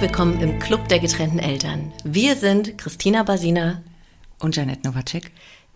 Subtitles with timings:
[0.00, 1.92] Herzlich willkommen im Club der getrennten Eltern.
[2.04, 3.82] Wir sind Christina Basina
[4.38, 5.30] und Janette Nowacek.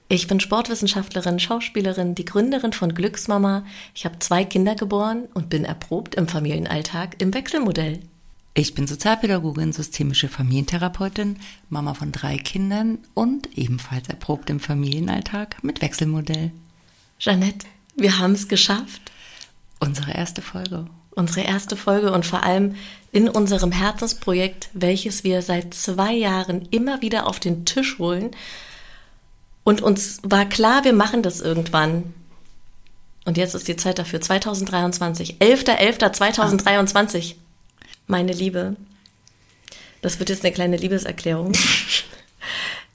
[0.09, 3.67] Ich bin Sportwissenschaftlerin, Schauspielerin, die Gründerin von Glücksmama.
[3.95, 8.01] Ich habe zwei Kinder geboren und bin erprobt im Familienalltag im Wechselmodell.
[8.55, 11.37] Ich bin Sozialpädagogin, systemische Familientherapeutin,
[11.69, 16.51] Mama von drei Kindern und ebenfalls erprobt im Familienalltag mit Wechselmodell.
[17.19, 19.03] Jeanette, wir haben es geschafft.
[19.81, 20.87] Unsere erste Folge.
[21.15, 22.75] Unsere erste Folge und vor allem
[23.13, 28.33] in unserem Herzensprojekt, welches wir seit zwei Jahren immer wieder auf den Tisch holen.
[29.63, 32.13] Und uns war klar, wir machen das irgendwann.
[33.25, 34.21] Und jetzt ist die Zeit dafür.
[34.21, 35.37] 2023.
[35.39, 37.37] 11.11.2023.
[38.07, 38.77] Meine Liebe.
[40.03, 41.53] Das wird jetzt eine kleine Liebeserklärung.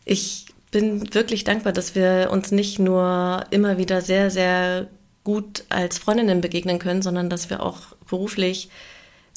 [0.05, 4.87] Ich bin wirklich dankbar, dass wir uns nicht nur immer wieder sehr, sehr
[5.29, 8.67] gut als Freundinnen begegnen können, sondern dass wir auch beruflich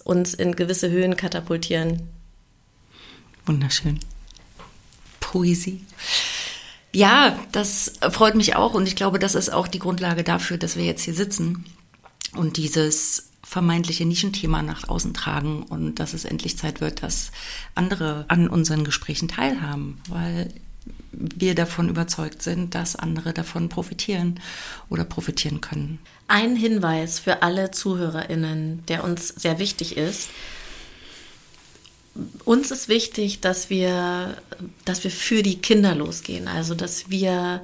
[0.04, 2.08] uns in gewisse Höhen katapultieren.
[3.44, 4.00] Wunderschön.
[5.20, 5.84] Poesie.
[6.94, 10.76] Ja, das freut mich auch und ich glaube, das ist auch die Grundlage dafür, dass
[10.76, 11.66] wir jetzt hier sitzen
[12.36, 17.32] und dieses vermeintliche Nischenthema nach außen tragen und dass es endlich Zeit wird, dass
[17.74, 20.54] andere an unseren Gesprächen teilhaben, weil
[21.12, 24.40] wir davon überzeugt sind, dass andere davon profitieren
[24.88, 25.98] oder profitieren können.
[26.26, 30.30] Ein Hinweis für alle Zuhörerinnen, der uns sehr wichtig ist.
[32.44, 34.36] Uns ist wichtig, dass wir,
[34.84, 37.62] dass wir für die Kinder losgehen, also dass wir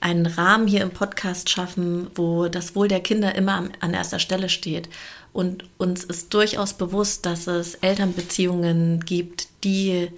[0.00, 4.48] einen Rahmen hier im Podcast schaffen, wo das Wohl der Kinder immer an erster Stelle
[4.48, 4.88] steht.
[5.32, 10.10] Und uns ist durchaus bewusst, dass es Elternbeziehungen gibt, die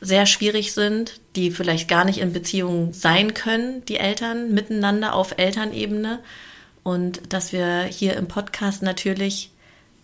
[0.00, 5.38] sehr schwierig sind, die vielleicht gar nicht in Beziehung sein können, die Eltern miteinander auf
[5.38, 6.20] Elternebene.
[6.82, 9.50] Und dass wir hier im Podcast natürlich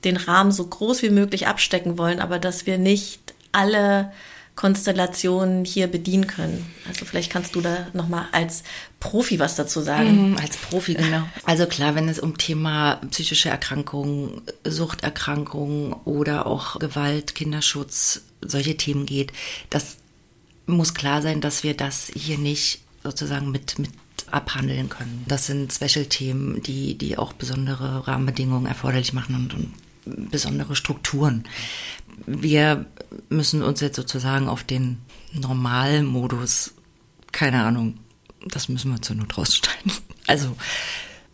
[0.05, 4.13] den Rahmen so groß wie möglich abstecken wollen, aber dass wir nicht alle
[4.55, 6.67] Konstellationen hier bedienen können.
[6.87, 8.65] Also vielleicht kannst du da nochmal als
[9.01, 10.33] Profi was dazu sagen.
[10.33, 11.23] Mhm, als Profi, genau.
[11.45, 19.07] Also klar, wenn es um Thema psychische Erkrankungen, Suchterkrankungen oder auch Gewalt, Kinderschutz, solche Themen
[19.07, 19.33] geht,
[19.71, 19.99] das
[20.67, 23.91] muss klar sein, dass wir das hier nicht sozusagen mit, mit
[24.31, 25.25] abhandeln können.
[25.29, 31.45] Das sind Special-Themen, die, die auch besondere Rahmenbedingungen erforderlich machen und, und besondere Strukturen.
[32.27, 32.87] Wir
[33.29, 34.99] müssen uns jetzt sozusagen auf den
[35.33, 36.75] Normalmodus,
[37.31, 37.99] keine Ahnung,
[38.47, 39.93] das müssen wir zur Not rausstellen.
[40.29, 40.57] Also.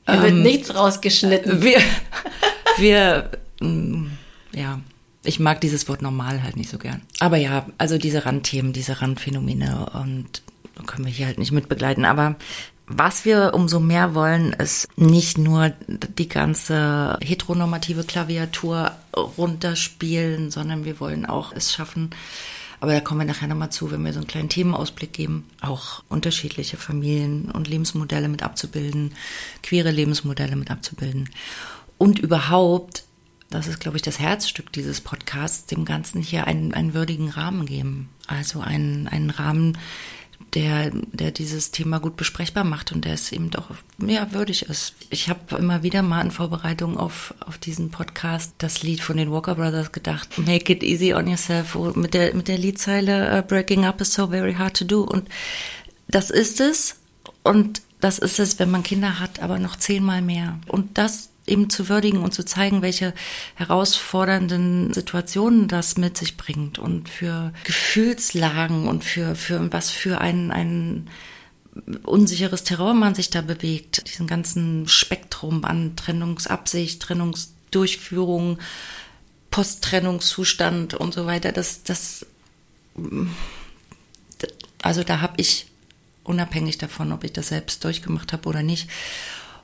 [0.07, 1.61] Hier ähm, wird nichts rausgeschnitten.
[1.61, 1.79] Wir,
[2.79, 3.31] wir,
[3.61, 4.07] mm,
[4.55, 4.81] ja,
[5.29, 7.03] ich mag dieses Wort normal halt nicht so gern.
[7.21, 10.43] Aber ja, also diese Randthemen, diese Randphänomene und
[10.87, 12.05] können wir hier halt nicht mit begleiten.
[12.05, 12.37] Aber
[12.87, 20.99] was wir umso mehr wollen, ist nicht nur die ganze heteronormative Klaviatur runterspielen, sondern wir
[20.99, 22.11] wollen auch es schaffen,
[22.81, 26.03] aber da kommen wir nachher nochmal zu, wenn wir so einen kleinen Themenausblick geben, auch
[26.09, 29.15] unterschiedliche Familien und Lebensmodelle mit abzubilden,
[29.63, 31.29] queere Lebensmodelle mit abzubilden.
[31.99, 33.05] Und überhaupt,
[33.51, 37.67] das ist, glaube ich, das Herzstück dieses Podcasts, dem Ganzen hier einen, einen würdigen Rahmen
[37.67, 38.11] geben.
[38.27, 39.79] Also einen, einen Rahmen,
[40.55, 44.95] der, der dieses Thema gut besprechbar macht und der es eben doch ja, würdig ist.
[45.11, 49.31] Ich habe immer wieder mal in Vorbereitung auf, auf diesen Podcast das Lied von den
[49.31, 53.85] Walker Brothers gedacht, Make it easy on yourself, mit der, mit der Liedzeile uh, Breaking
[53.85, 55.03] up is so very hard to do.
[55.03, 55.29] Und
[56.09, 56.97] das ist es.
[57.43, 60.59] Und das ist es, wenn man Kinder hat, aber noch zehnmal mehr.
[60.69, 63.15] Und das eben zu würdigen und zu zeigen, welche
[63.55, 70.51] herausfordernden Situationen das mit sich bringt und für Gefühlslagen und für, für was für ein,
[70.51, 71.09] ein
[72.05, 74.09] unsicheres Terror man sich da bewegt.
[74.09, 78.59] Diesen ganzen Spektrum an Trennungsabsicht, Trennungsdurchführung,
[79.51, 81.53] Posttrennungszustand und so weiter.
[81.53, 82.27] Das, das,
[84.83, 85.67] also da habe ich
[86.25, 88.89] unabhängig davon, ob ich das selbst durchgemacht habe oder nicht,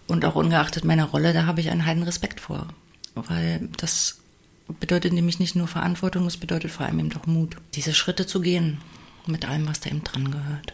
[0.06, 2.68] und auch ungeachtet meiner Rolle, da habe ich einen heiden Respekt vor.
[3.14, 4.18] Weil das
[4.66, 8.40] bedeutet nämlich nicht nur Verantwortung, es bedeutet vor allem eben doch Mut, diese Schritte zu
[8.40, 8.80] gehen
[9.26, 10.72] mit allem, was da eben dran gehört.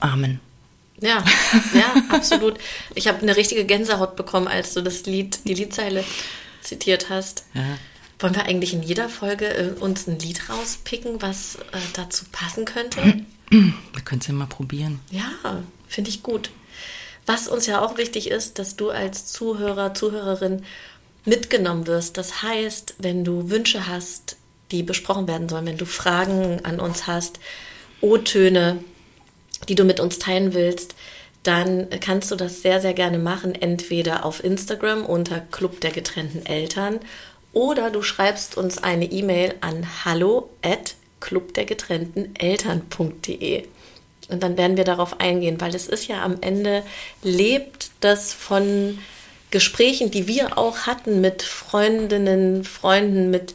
[0.00, 0.40] Amen.
[1.00, 1.24] Ja,
[1.74, 2.58] ja, absolut.
[2.94, 6.04] Ich habe eine richtige Gänsehaut bekommen, als du das Lied, die Liedzeile
[6.60, 7.44] zitiert hast.
[7.54, 7.78] Ja.
[8.18, 12.64] Wollen wir eigentlich in jeder Folge äh, uns ein Lied rauspicken, was äh, dazu passen
[12.64, 13.24] könnte?
[13.50, 15.00] Wir können es ja mal probieren.
[15.10, 16.50] Ja, finde ich gut.
[17.26, 20.64] Was uns ja auch wichtig ist, dass du als Zuhörer, Zuhörerin
[21.24, 22.18] mitgenommen wirst.
[22.18, 24.36] Das heißt, wenn du Wünsche hast,
[24.70, 27.38] die besprochen werden sollen, wenn du Fragen an uns hast,
[28.00, 28.82] O-Töne,
[29.68, 30.96] die du mit uns teilen willst,
[31.42, 33.54] dann kannst du das sehr, sehr gerne machen.
[33.54, 37.00] Entweder auf Instagram unter Club der getrennten Eltern
[37.52, 43.66] oder du schreibst uns eine E-Mail an hallo at clubdergetrennteneltern.de.
[44.28, 46.82] Und dann werden wir darauf eingehen, weil es ist ja am Ende,
[47.22, 48.98] lebt das von
[49.50, 53.54] Gesprächen, die wir auch hatten mit Freundinnen, Freunden, mit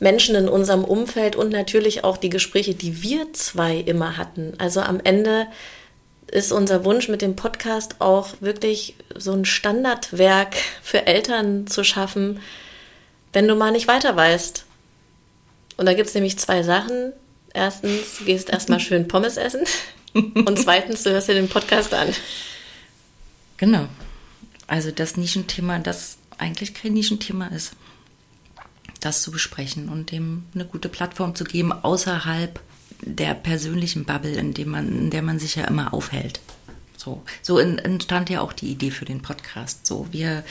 [0.00, 4.54] Menschen in unserem Umfeld und natürlich auch die Gespräche, die wir zwei immer hatten.
[4.58, 5.46] Also am Ende
[6.26, 12.40] ist unser Wunsch mit dem Podcast auch wirklich so ein Standardwerk für Eltern zu schaffen,
[13.32, 14.64] wenn du mal nicht weiter weißt.
[15.76, 17.12] Und da gibt es nämlich zwei Sachen.
[17.54, 19.62] Erstens, du gehst erstmal schön Pommes essen.
[20.14, 22.08] Und zweitens, du hörst dir den Podcast an.
[23.56, 23.88] Genau.
[24.66, 27.72] Also das Nischenthema, das eigentlich kein Nischenthema ist,
[29.00, 32.60] das zu besprechen und dem eine gute Plattform zu geben außerhalb
[33.02, 36.40] der persönlichen Bubble, in, dem man, in der man sich ja immer aufhält.
[36.96, 39.86] So, so entstand ja auch die Idee für den Podcast.
[39.86, 40.44] So, wir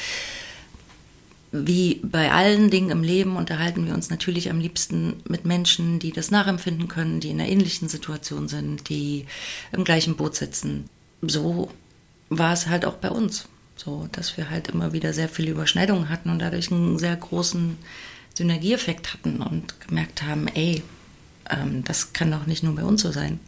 [1.52, 6.12] wie bei allen Dingen im Leben unterhalten wir uns natürlich am liebsten mit Menschen, die
[6.12, 9.26] das nachempfinden können, die in einer ähnlichen Situation sind, die
[9.72, 10.90] im gleichen Boot sitzen.
[11.22, 11.72] So
[12.30, 13.48] war es halt auch bei uns.
[13.76, 17.78] So, dass wir halt immer wieder sehr viele Überschneidungen hatten und dadurch einen sehr großen
[18.36, 20.84] Synergieeffekt hatten und gemerkt haben, ey,
[21.50, 23.40] ähm, das kann doch nicht nur bei uns so sein.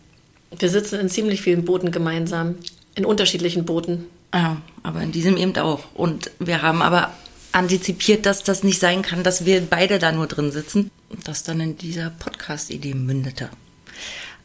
[0.57, 2.55] Wir sitzen in ziemlich vielen Booten gemeinsam,
[2.95, 4.05] in unterschiedlichen Booten.
[4.33, 5.83] Ja, aber in diesem eben auch.
[5.93, 7.11] Und wir haben aber
[7.51, 10.91] antizipiert, dass das nicht sein kann, dass wir beide da nur drin sitzen.
[11.25, 13.49] Das dann in dieser Podcast-Idee mündete.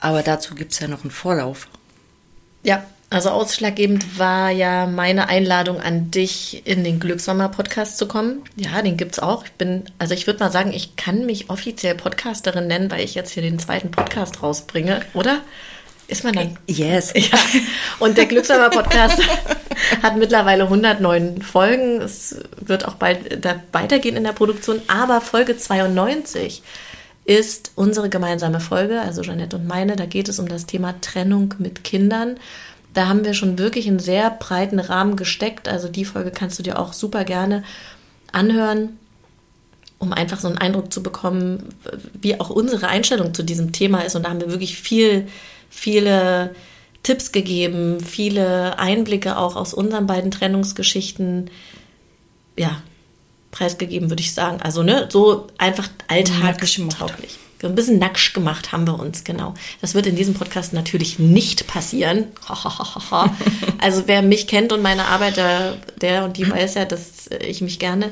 [0.00, 1.68] Aber dazu gibt es ja noch einen Vorlauf.
[2.62, 8.42] Ja, also ausschlaggebend war ja meine Einladung an dich, in den Glücksmama-Podcast zu kommen.
[8.56, 9.44] Ja, den gibt es auch.
[9.44, 13.14] Ich bin, also ich würde mal sagen, ich kann mich offiziell Podcasterin nennen, weil ich
[13.14, 15.42] jetzt hier den zweiten Podcast rausbringe, oder?
[16.08, 16.58] Ist man dann?
[16.66, 17.12] Yes.
[17.16, 17.38] Ja.
[17.98, 19.20] Und der Glückssamer Podcast
[20.02, 22.00] hat mittlerweile 109 Folgen.
[22.00, 24.80] Es wird auch bald da weitergehen in der Produktion.
[24.86, 26.62] Aber Folge 92
[27.24, 29.96] ist unsere gemeinsame Folge, also Jeanette und meine.
[29.96, 32.36] Da geht es um das Thema Trennung mit Kindern.
[32.94, 35.68] Da haben wir schon wirklich einen sehr breiten Rahmen gesteckt.
[35.68, 37.64] Also die Folge kannst du dir auch super gerne
[38.30, 38.98] anhören,
[39.98, 41.74] um einfach so einen Eindruck zu bekommen,
[42.14, 44.14] wie auch unsere Einstellung zu diesem Thema ist.
[44.14, 45.26] Und da haben wir wirklich viel
[45.70, 46.54] viele
[47.02, 51.50] Tipps gegeben, viele Einblicke auch aus unseren beiden Trennungsgeschichten,
[52.58, 52.82] ja,
[53.52, 54.60] preisgegeben, würde ich sagen.
[54.60, 57.38] Also, ne, so einfach alltagstauglich.
[57.62, 59.54] Ein bisschen nacksch gemacht haben wir uns, genau.
[59.80, 62.26] Das wird in diesem Podcast natürlich nicht passieren.
[63.78, 67.60] also, wer mich kennt und meine Arbeit, der, der und die weiß ja, dass ich
[67.60, 68.10] mich gerne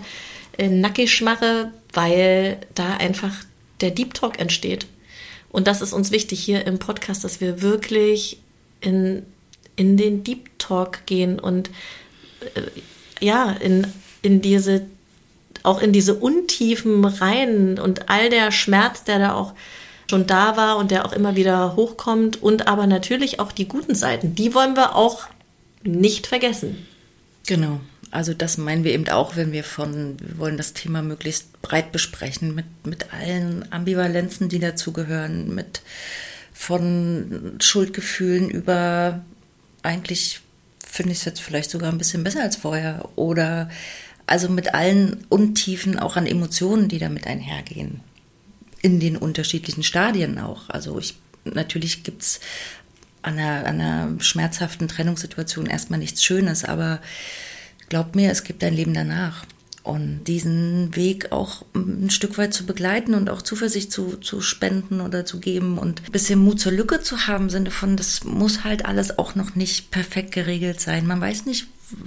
[0.56, 3.32] äh, nackig mache, weil da einfach
[3.80, 4.86] der Deep Talk entsteht.
[5.54, 8.40] Und das ist uns wichtig hier im Podcast, dass wir wirklich
[8.80, 9.22] in,
[9.76, 11.70] in den Deep Talk gehen und
[12.40, 13.86] äh, ja, in,
[14.20, 14.84] in diese,
[15.62, 19.54] auch in diese Untiefen rein und all der Schmerz, der da auch
[20.10, 23.94] schon da war und der auch immer wieder hochkommt und aber natürlich auch die guten
[23.94, 25.28] Seiten, die wollen wir auch
[25.84, 26.84] nicht vergessen.
[27.46, 27.78] Genau.
[28.14, 31.90] Also das meinen wir eben auch, wenn wir von, wir wollen das Thema möglichst breit
[31.90, 35.82] besprechen, mit, mit allen Ambivalenzen, die dazugehören, mit
[36.52, 39.24] von Schuldgefühlen über
[39.82, 40.42] eigentlich
[40.86, 43.08] finde ich es jetzt vielleicht sogar ein bisschen besser als vorher.
[43.16, 43.68] Oder
[44.28, 47.98] also mit allen Untiefen auch an Emotionen, die damit einhergehen.
[48.80, 50.70] In den unterschiedlichen Stadien auch.
[50.70, 52.38] Also ich natürlich gibt es
[53.22, 57.00] an einer, an einer schmerzhaften Trennungssituation erstmal nichts Schönes, aber
[57.88, 59.44] glaub mir, es gibt ein Leben danach.
[59.82, 65.02] Und diesen Weg auch ein Stück weit zu begleiten und auch Zuversicht zu, zu spenden
[65.02, 68.24] oder zu geben und ein bisschen Mut zur Lücke zu haben, im Sinne von, das
[68.24, 71.06] muss halt alles auch noch nicht perfekt geregelt sein.
[71.06, 71.66] Man weiß nicht,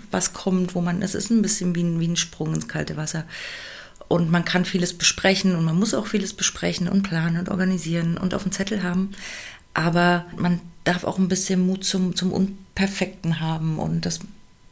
[0.09, 2.97] was kommt, wo man, es ist ein bisschen wie ein, wie ein Sprung ins kalte
[2.97, 3.25] Wasser.
[4.07, 8.17] Und man kann vieles besprechen und man muss auch vieles besprechen und planen und organisieren
[8.17, 9.11] und auf dem Zettel haben.
[9.75, 14.19] Aber man darf auch ein bisschen Mut zum, zum Unperfekten haben und das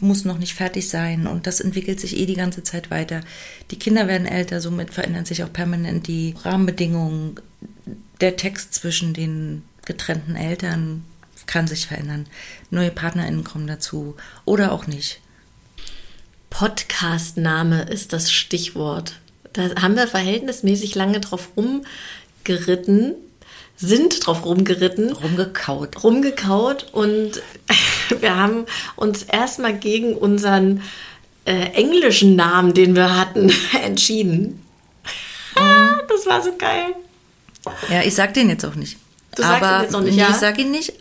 [0.02, 3.22] muss noch nicht fertig sein und das entwickelt sich eh die ganze Zeit weiter.
[3.72, 7.36] Die Kinder werden älter, somit verändern sich auch permanent die Rahmenbedingungen.
[8.22, 11.04] Der Text zwischen den getrennten Eltern
[11.46, 12.26] kann sich verändern.
[12.72, 15.22] Neue PartnerInnen kommen dazu oder auch nicht.
[16.50, 19.20] Podcastname ist das Stichwort.
[19.54, 23.14] Da haben wir verhältnismäßig lange drauf rumgeritten,
[23.78, 25.12] sind drauf rumgeritten.
[25.12, 26.04] Rumgekaut.
[26.04, 27.42] Rumgekaut und
[28.20, 30.82] wir haben uns erstmal gegen unseren
[31.46, 33.52] äh, englischen Namen, den wir hatten,
[33.84, 34.62] entschieden.
[35.58, 36.02] Mhm.
[36.10, 36.88] das war so geil.
[37.90, 38.98] Ja, ich sag den jetzt auch nicht.
[39.38, 40.30] Du sagst Aber, ihn jetzt auch nicht, nee, ja?
[40.32, 40.96] ich sag ihn nicht.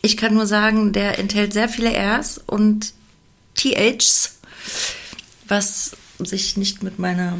[0.00, 2.92] Ich kann nur sagen, der enthält sehr viele Rs und
[3.56, 4.38] THs,
[5.48, 7.38] was sich nicht mit meiner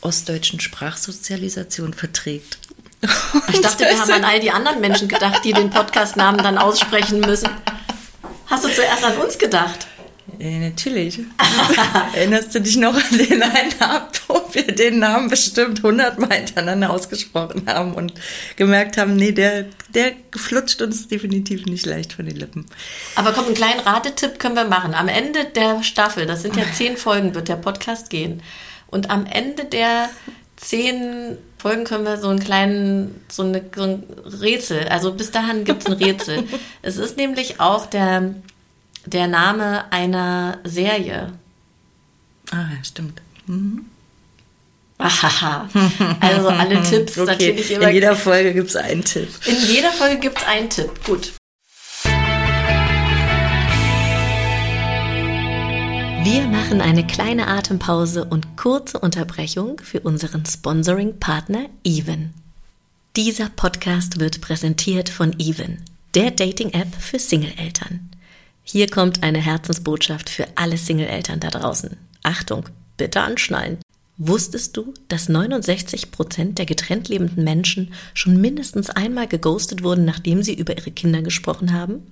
[0.00, 2.58] ostdeutschen Sprachsozialisation verträgt.
[3.52, 7.20] Ich dachte, wir haben an all die anderen Menschen gedacht, die den Podcastnamen dann aussprechen
[7.20, 7.48] müssen.
[8.46, 9.86] Hast du zuerst an uns gedacht?
[10.38, 11.20] Ja, natürlich.
[12.14, 16.90] Erinnerst du dich noch an den einen Abend, wo wir den Namen bestimmt hundertmal hintereinander
[16.90, 18.12] ausgesprochen haben und
[18.56, 22.66] gemerkt haben, nee, der, der flutscht uns definitiv nicht leicht von den Lippen.
[23.14, 24.94] Aber komm, einen kleinen Ratetipp können wir machen.
[24.94, 28.42] Am Ende der Staffel, das sind ja zehn Folgen, wird der Podcast gehen.
[28.88, 30.10] Und am Ende der
[30.62, 34.04] zehn Folgen können wir so einen kleinen, so, eine, so ein
[34.40, 36.44] Rätsel, also bis dahin gibt es ein Rätsel.
[36.82, 38.34] es ist nämlich auch der
[39.06, 41.32] der Name einer Serie.
[42.50, 43.20] Ah, ja, stimmt.
[43.46, 43.86] Mhm.
[44.98, 45.68] Ahaha.
[46.20, 47.30] Also alle Tipps okay.
[47.30, 47.88] natürlich immer.
[47.88, 49.28] In jeder Folge gibt es einen Tipp.
[49.46, 50.90] In jeder Folge gibt es einen Tipp.
[51.04, 51.32] Gut.
[56.24, 62.32] Wir machen eine kleine Atempause und kurze Unterbrechung für unseren Sponsoring-Partner Even.
[63.16, 65.78] Dieser Podcast wird präsentiert von Even,
[66.14, 68.08] der Dating-App für Single-Eltern.
[68.62, 71.96] Hier kommt eine Herzensbotschaft für alle Single-Eltern da draußen.
[72.22, 73.78] Achtung, bitte anschnallen.
[74.16, 80.44] Wusstest du, dass 69 Prozent der getrennt lebenden Menschen schon mindestens einmal geghostet wurden, nachdem
[80.44, 82.06] sie über ihre Kinder gesprochen haben?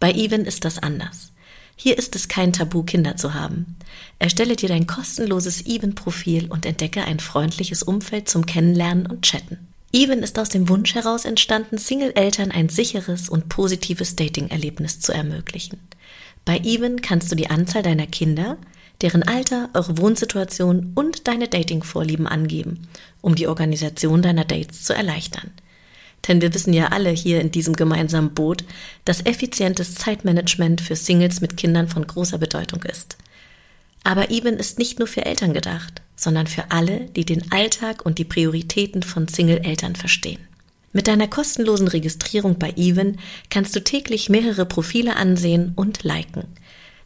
[0.00, 1.32] Bei Even ist das anders.
[1.80, 3.76] Hier ist es kein Tabu, Kinder zu haben.
[4.18, 9.58] Erstelle dir dein kostenloses Even-Profil und entdecke ein freundliches Umfeld zum Kennenlernen und Chatten.
[9.92, 15.78] Even ist aus dem Wunsch heraus entstanden, Single-Eltern ein sicheres und positives Dating-Erlebnis zu ermöglichen.
[16.44, 18.58] Bei Even kannst du die Anzahl deiner Kinder,
[19.00, 22.88] deren Alter, eure Wohnsituation und deine Dating-Vorlieben angeben,
[23.20, 25.52] um die Organisation deiner Dates zu erleichtern.
[26.26, 28.64] Denn wir wissen ja alle hier in diesem gemeinsamen Boot,
[29.04, 33.16] dass effizientes Zeitmanagement für Singles mit Kindern von großer Bedeutung ist.
[34.04, 38.18] Aber Even ist nicht nur für Eltern gedacht sondern für alle, die den Alltag und
[38.18, 40.40] die Prioritäten von Single-Eltern verstehen.
[40.92, 43.18] Mit deiner kostenlosen Registrierung bei Even
[43.50, 46.44] kannst du täglich mehrere Profile ansehen und liken.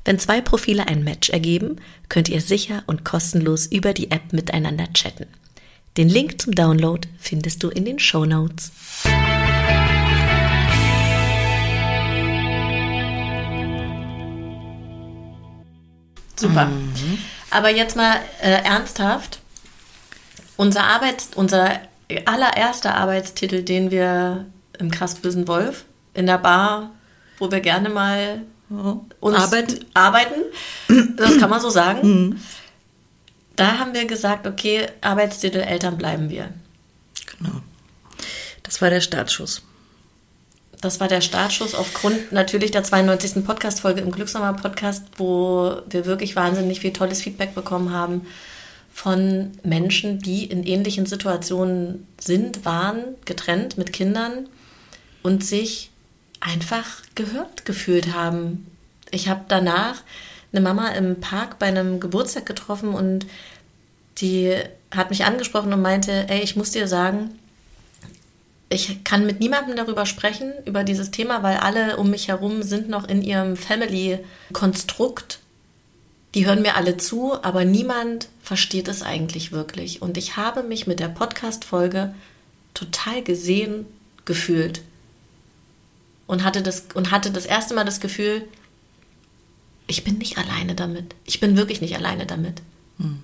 [0.04, 1.76] Wenn zwei Profile ein Match ergeben,
[2.08, 5.26] könnt ihr sicher und kostenlos über die App miteinander chatten.
[5.98, 8.72] Den Link zum Download findest du in den Show Notes.
[16.34, 16.64] Super.
[16.64, 17.18] Mhm.
[17.50, 19.40] Aber jetzt mal äh, ernsthaft.
[20.56, 21.80] Unser Arbeits, unser
[22.24, 24.46] allererster Arbeitstitel, den wir
[24.78, 25.84] im Kraftbösen Wolf
[26.14, 26.90] in der Bar,
[27.38, 28.42] wo wir gerne mal
[29.20, 29.84] uns Arbeit.
[29.92, 30.40] arbeiten,
[31.16, 32.08] das kann man so sagen.
[32.08, 32.40] Mhm.
[33.62, 36.48] Da haben wir gesagt, okay, Arbeitstitel Eltern bleiben wir.
[37.38, 37.60] Genau.
[38.64, 39.62] Das war der Startschuss.
[40.80, 43.44] Das war der Startschuss aufgrund natürlich der 92.
[43.44, 48.26] Podcast-Folge im Glücksnummer Podcast, wo wir wirklich wahnsinnig viel tolles Feedback bekommen haben
[48.92, 54.48] von Menschen, die in ähnlichen Situationen sind, waren, getrennt mit Kindern
[55.22, 55.92] und sich
[56.40, 58.66] einfach gehört gefühlt haben.
[59.12, 60.02] Ich habe danach
[60.52, 63.26] eine Mama im Park bei einem Geburtstag getroffen und
[64.18, 64.56] die
[64.90, 67.30] hat mich angesprochen und meinte, ey, ich muss dir sagen,
[68.68, 72.88] ich kann mit niemandem darüber sprechen, über dieses Thema, weil alle um mich herum sind
[72.88, 75.40] noch in ihrem Family-Konstrukt.
[76.34, 80.00] Die hören mir alle zu, aber niemand versteht es eigentlich wirklich.
[80.00, 82.14] Und ich habe mich mit der Podcast-Folge
[82.72, 83.84] total gesehen
[84.24, 84.80] gefühlt.
[86.26, 88.42] Und hatte, das, und hatte das erste Mal das Gefühl,
[89.86, 91.14] ich bin nicht alleine damit.
[91.26, 92.62] Ich bin wirklich nicht alleine damit.
[92.98, 93.22] Hm.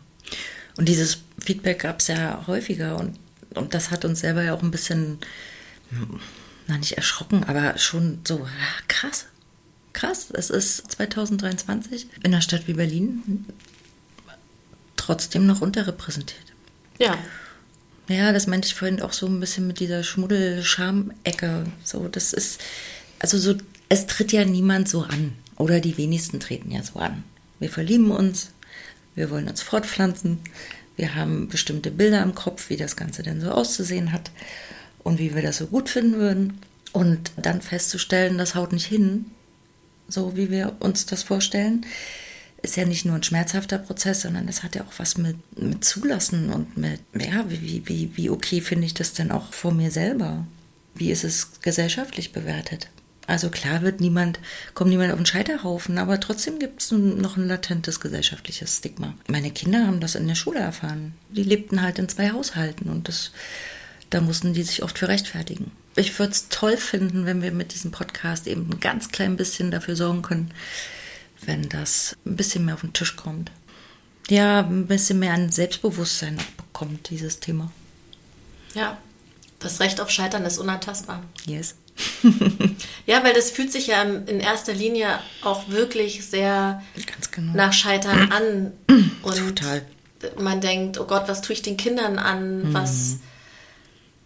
[0.79, 3.19] Und dieses Feedback gab es ja häufiger und
[3.55, 5.19] und das hat uns selber ja auch ein bisschen,
[6.67, 8.47] na nicht erschrocken, aber schon so,
[8.89, 9.27] krass,
[9.93, 10.29] krass.
[10.33, 13.45] Es ist 2023 in einer Stadt wie Berlin
[14.97, 16.45] trotzdem noch unterrepräsentiert.
[16.99, 17.17] Ja.
[18.09, 21.67] Ja, das meinte ich vorhin auch so ein bisschen mit dieser Schmuddel-Scham-Ecke.
[21.85, 22.61] So, das ist,
[23.19, 23.55] also so,
[23.91, 25.35] es tritt ja niemand so an.
[25.57, 27.25] Oder die wenigsten treten ja so an.
[27.59, 28.51] Wir verlieben uns,
[29.15, 30.39] wir wollen uns fortpflanzen,
[30.97, 34.33] wir haben bestimmte Bilder im Kopf, wie das Ganze denn so auszusehen hat
[35.05, 36.59] und wie wir das so gut finden würden.
[36.93, 39.27] Und dann festzustellen, das haut nicht hin,
[40.09, 41.87] so wie wir uns das vorstellen,
[42.63, 45.85] ist ja nicht nur ein schmerzhafter Prozess, sondern das hat ja auch was mit, mit
[45.85, 49.93] Zulassen und mit, ja, wie, wie, wie okay finde ich das denn auch vor mir
[49.93, 50.47] selber?
[50.95, 52.89] Wie ist es gesellschaftlich bewertet?
[53.29, 54.41] Also klar wird niemand,
[54.73, 59.13] kommt niemand auf den Scheiterhaufen, aber trotzdem gibt es noch ein latentes gesellschaftliches Stigma.
[59.29, 61.13] Meine Kinder haben das in der Schule erfahren.
[61.29, 63.33] Die lebten halt in zwei Haushalten und das,
[64.09, 65.73] da mussten die sich oft für rechtfertigen.
[65.95, 69.71] Ich würde es toll finden, wenn wir mit diesem Podcast eben ein ganz klein bisschen
[69.71, 70.51] dafür sorgen können,
[71.43, 73.53] wenn das ein bisschen mehr auf den Tisch kommt.
[74.31, 76.39] Ja, ein bisschen mehr an Selbstbewusstsein
[76.73, 77.71] kommt, dieses Thema.
[78.73, 78.97] Ja,
[79.59, 81.23] das Recht auf Scheitern ist unantastbar.
[81.45, 81.75] Yes.
[83.07, 86.83] ja, weil das fühlt sich ja in erster Linie auch wirklich sehr
[87.31, 87.53] genau.
[87.55, 88.73] nach Scheitern an.
[89.23, 89.83] Und Total.
[90.39, 92.69] man denkt, oh Gott, was tue ich den Kindern an?
[92.69, 92.75] Mhm.
[92.75, 93.17] Was,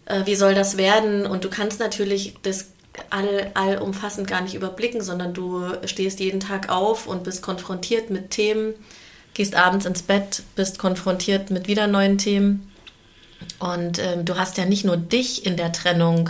[0.05, 1.25] äh, wie soll das werden?
[1.25, 2.67] Und du kannst natürlich das
[3.09, 8.29] all, allumfassend gar nicht überblicken, sondern du stehst jeden Tag auf und bist konfrontiert mit
[8.29, 8.75] Themen,
[9.33, 12.71] gehst abends ins Bett, bist konfrontiert mit wieder neuen Themen.
[13.59, 16.29] Und ähm, du hast ja nicht nur dich in der Trennung,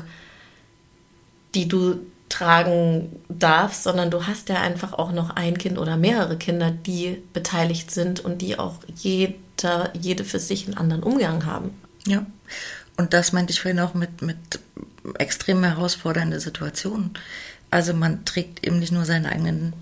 [1.56, 6.38] die du tragen darfst, sondern du hast ja einfach auch noch ein Kind oder mehrere
[6.38, 11.72] Kinder, die beteiligt sind und die auch jeder, jede für sich einen anderen Umgang haben.
[12.08, 12.26] Ja.
[12.98, 14.38] Und das meinte ich vorhin auch mit, mit
[15.18, 17.12] extrem herausfordernde Situationen.
[17.70, 19.74] Also man trägt eben nicht nur seinen eigenen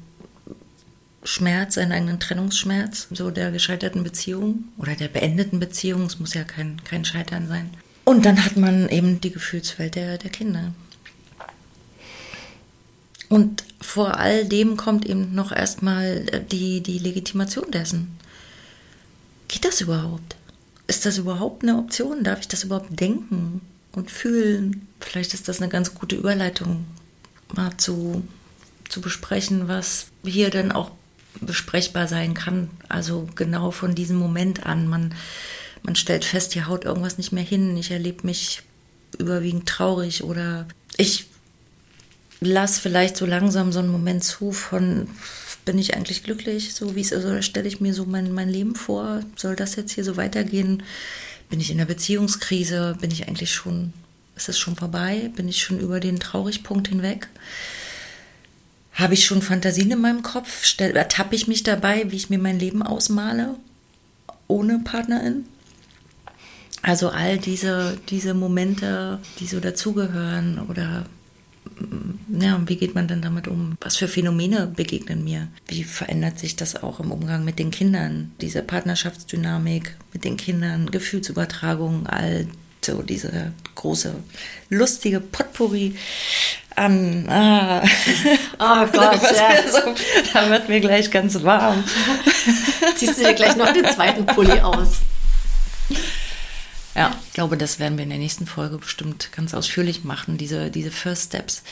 [1.24, 6.44] Schmerz, seinen eigenen Trennungsschmerz, so der gescheiterten Beziehung oder der beendeten Beziehung, es muss ja
[6.44, 7.70] kein, kein Scheitern sein.
[8.06, 10.74] Und dann hat man eben die Gefühlswelt der, der Kinder.
[13.32, 18.20] Und vor all dem kommt eben noch erstmal die, die Legitimation dessen.
[19.48, 20.36] Geht das überhaupt?
[20.88, 22.26] Ist das überhaupt eine Option?
[22.26, 23.62] Darf ich das überhaupt denken
[23.94, 24.86] und fühlen?
[25.00, 26.84] Vielleicht ist das eine ganz gute Überleitung,
[27.54, 28.22] mal zu,
[28.90, 30.92] zu besprechen, was hier dann auch
[31.40, 32.70] besprechbar sein kann.
[32.90, 34.88] Also genau von diesem Moment an.
[34.88, 35.14] Man,
[35.84, 37.78] man stellt fest, hier haut irgendwas nicht mehr hin.
[37.78, 38.62] Ich erlebe mich
[39.18, 41.31] überwiegend traurig oder ich
[42.42, 45.08] lasse vielleicht so langsam so einen Moment zu von,
[45.64, 48.50] bin ich eigentlich glücklich, so wie es ist, oder stelle ich mir so mein, mein
[48.50, 49.22] Leben vor?
[49.36, 50.84] Soll das jetzt hier so weitergehen?
[51.50, 52.98] Bin ich in einer Beziehungskrise?
[53.00, 53.94] Bin ich eigentlich schon,
[54.36, 55.32] ist es schon vorbei?
[55.36, 57.30] Bin ich schon über den Traurigpunkt hinweg?
[58.94, 60.66] Habe ich schon Fantasien in meinem Kopf?
[60.66, 63.56] Stell, ertappe ich mich dabei, wie ich mir mein Leben ausmale,
[64.48, 65.46] ohne Partnerin?
[66.82, 71.06] Also all diese, diese Momente, die so dazugehören oder
[72.40, 73.78] ja, und wie geht man denn damit um?
[73.82, 75.48] Was für Phänomene begegnen mir?
[75.68, 78.32] Wie verändert sich das auch im Umgang mit den Kindern?
[78.42, 82.48] Diese Partnerschaftsdynamik mit den Kindern, Gefühlsübertragung, all
[82.84, 84.16] so diese große,
[84.70, 85.96] lustige Potpourri
[86.76, 87.26] an.
[87.30, 87.84] Ah.
[88.60, 89.72] Oh Gott, ja.
[89.72, 89.94] so,
[90.34, 91.84] da wird mir gleich ganz warm.
[92.96, 95.02] Ziehst du dir gleich noch den zweiten Pulli aus?
[96.96, 100.70] Ja, ich glaube, das werden wir in der nächsten Folge bestimmt ganz ausführlich machen, diese,
[100.70, 101.64] diese First Steps.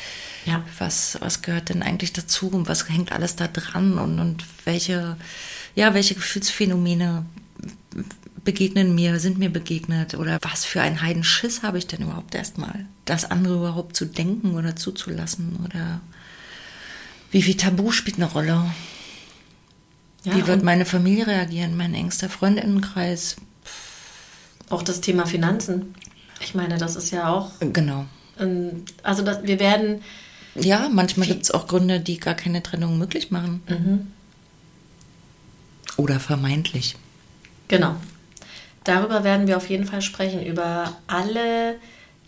[0.46, 0.64] Ja.
[0.78, 5.18] Was, was gehört denn eigentlich dazu und was hängt alles da dran und, und welche,
[5.76, 7.26] ja, welche Gefühlsphänomene
[8.46, 12.86] begegnen mir, sind mir begegnet oder was für einen Heidenschiss habe ich denn überhaupt erstmal,
[13.06, 16.00] das andere überhaupt zu denken oder zuzulassen oder
[17.32, 18.72] wie viel Tabu spielt eine Rolle?
[20.24, 23.36] Ja, wie wird meine Familie reagieren, mein engster Freundinnenkreis?
[24.70, 25.96] Auch das Thema Finanzen.
[26.42, 27.52] Ich meine, das ist ja auch.
[27.60, 28.06] Genau.
[29.04, 30.02] also das, wir werden.
[30.56, 33.62] Ja, manchmal gibt es auch Gründe, die gar keine Trennung möglich machen.
[33.68, 34.08] Mhm.
[35.98, 36.96] Oder vermeintlich.
[37.68, 37.96] Genau.
[38.84, 41.76] Darüber werden wir auf jeden Fall sprechen, über alle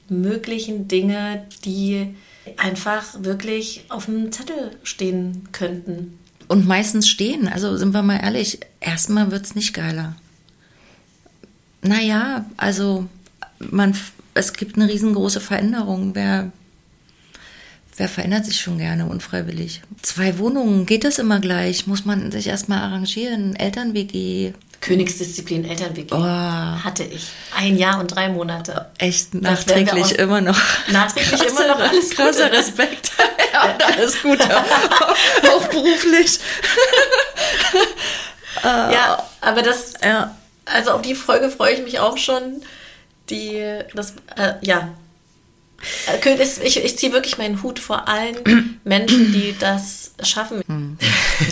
[0.09, 2.15] möglichen Dinge, die
[2.57, 6.19] einfach wirklich auf dem Zettel stehen könnten.
[6.47, 10.15] Und meistens stehen, also sind wir mal ehrlich, erstmal wird es nicht geiler.
[11.81, 13.07] Naja, also
[13.59, 13.97] man,
[14.33, 16.13] es gibt eine riesengroße Veränderung.
[16.13, 16.51] Wer,
[17.97, 19.81] wer verändert sich schon gerne unfreiwillig?
[20.01, 21.87] Zwei Wohnungen, geht das immer gleich?
[21.87, 23.55] Muss man sich erstmal arrangieren?
[23.55, 24.53] Eltern-WG?
[24.79, 26.17] Königsdisziplin Eltern-WG oh.
[26.17, 27.27] hatte ich.
[27.55, 28.87] Ein Jahr und drei Monate.
[28.97, 30.59] Echt nachträglich immer noch.
[30.91, 33.11] Nachträglich immer noch alles Großer Respekt.
[33.53, 34.43] ja, alles Gute.
[35.55, 36.39] auch beruflich.
[38.63, 42.61] ja, aber das, ja also auf die Folge freue ich mich auch schon.
[43.29, 43.61] Die,
[43.93, 44.93] das, äh, ja.
[46.07, 48.35] Äh, ich, ich ziehe wirklich meinen Hut vor allen
[48.83, 50.61] Menschen, die das schaffen.
[50.67, 50.97] Hm.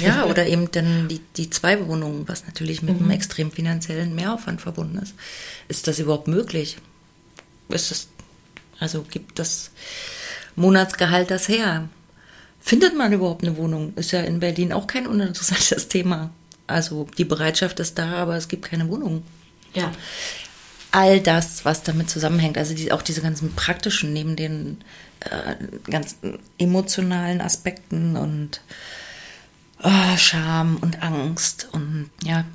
[0.03, 3.05] Ja, oder eben dann die, die zwei Wohnungen, was natürlich mit mhm.
[3.05, 5.15] einem extrem finanziellen Mehraufwand verbunden ist.
[5.67, 6.77] Ist das überhaupt möglich?
[7.69, 8.07] Ist das,
[8.79, 9.71] also gibt das
[10.55, 11.89] Monatsgehalt das her?
[12.59, 13.93] Findet man überhaupt eine Wohnung?
[13.95, 16.29] Ist ja in Berlin auch kein uninteressantes Thema.
[16.69, 19.23] Also die Bereitschaft ist da, aber es gibt keine Wohnung.
[19.73, 19.91] Ja.
[20.91, 24.77] All das, was damit zusammenhängt, also die, auch diese ganzen praktischen, neben den
[25.19, 25.55] äh,
[25.89, 28.61] ganzen emotionalen Aspekten und
[29.83, 32.45] oh, Scham und Angst und ja,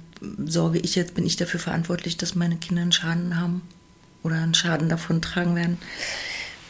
[0.46, 3.62] sorge ich jetzt, bin ich dafür verantwortlich, dass meine Kinder einen Schaden haben
[4.22, 5.78] oder einen Schaden davon tragen werden.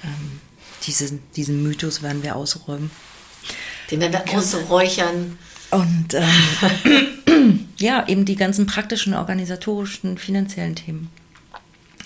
[0.03, 0.41] Ähm,
[0.87, 2.91] diesen, diesen Mythos werden wir ausräumen.
[3.91, 5.39] Den werden wir ausräuchern.
[5.71, 7.09] Und ähm,
[7.85, 11.11] ja, eben die ganzen praktischen, organisatorischen, finanziellen Themen.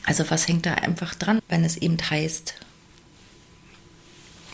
[0.04, 2.54] Also was hängt da einfach dran, wenn es eben heißt,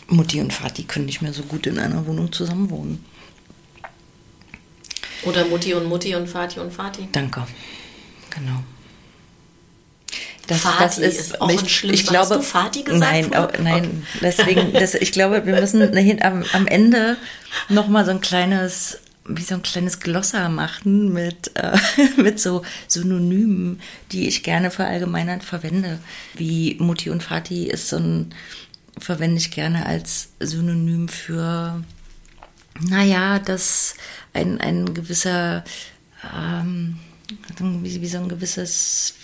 [0.07, 3.03] Mutti und Vati können nicht mehr so gut in einer Wohnung zusammenwohnen.
[5.23, 7.07] Oder Mutti und Mutti und Vati und Vati.
[7.11, 7.47] Danke.
[8.29, 8.63] Genau.
[10.47, 12.17] Das, Vati das ist, ist auch ich, ein schlimmes ich Wort.
[12.19, 13.49] Hast glaube, du Vati gesagt Nein, früher?
[13.57, 14.05] oh, nein.
[14.21, 17.17] Deswegen, das, ich glaube, wir müssen hin- am, am Ende
[17.69, 21.77] noch mal so ein kleines, wie so ein kleines Glossar machen mit, äh,
[22.21, 25.99] mit so Synonymen, die ich gerne verallgemeinert verwende.
[26.35, 28.33] Wie Mutti und Vati ist so ein,
[28.97, 31.83] verwende ich gerne als Synonym für,
[32.79, 33.95] naja, dass
[34.33, 35.63] ein, ein gewisser,
[36.35, 36.99] ähm,
[37.59, 39.15] wie, wie so ein gewisses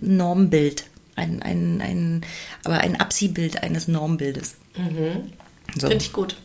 [0.00, 2.26] Normbild, ein, ein, ein,
[2.64, 4.56] aber ein Abziehbild eines Normbildes.
[5.74, 5.88] So.
[5.88, 6.36] Finde ich gut.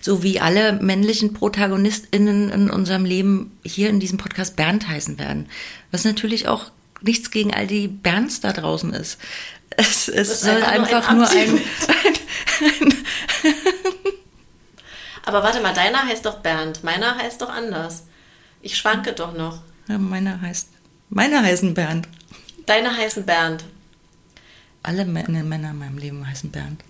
[0.00, 5.48] So wie alle männlichen ProtagonistInnen in unserem Leben hier in diesem Podcast Bernd heißen werden.
[5.90, 6.70] Was natürlich auch
[7.02, 9.18] nichts gegen all die Bernds da draußen ist.
[9.76, 11.60] Es, es ist soll einfach einfach nur nur ein
[12.60, 12.94] ein,
[15.24, 18.04] Aber warte mal, deiner heißt doch Bernd, meiner heißt doch anders.
[18.62, 19.62] Ich schwanke doch noch.
[19.88, 20.68] ja, meiner heißt,
[21.08, 22.08] meiner heißen Bernd.
[22.66, 23.64] Deine heißen Bernd.
[24.82, 26.82] Alle Männer, Männer in meinem Leben heißen Bernd.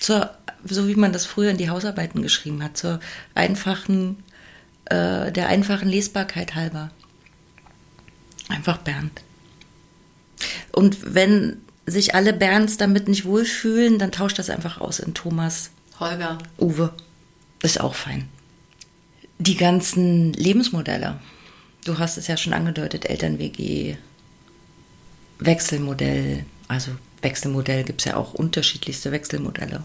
[0.00, 0.30] Zur,
[0.64, 3.00] so wie man das früher in die Hausarbeiten geschrieben hat, zur
[3.34, 4.22] einfachen,
[4.86, 6.90] äh, der einfachen Lesbarkeit halber.
[8.48, 9.22] Einfach Bernd.
[10.72, 11.56] Und wenn
[11.86, 16.38] sich alle Bernds damit nicht wohlfühlen, dann tauscht das einfach aus in Thomas, Holger.
[16.58, 16.92] Uwe.
[17.62, 18.28] Ist auch fein.
[19.38, 21.18] Die ganzen Lebensmodelle.
[21.84, 23.96] Du hast es ja schon angedeutet, Eltern-WG,
[25.38, 26.44] Wechselmodell.
[26.68, 26.90] Also
[27.26, 29.82] Wechselmodell gibt es ja auch unterschiedlichste Wechselmodelle.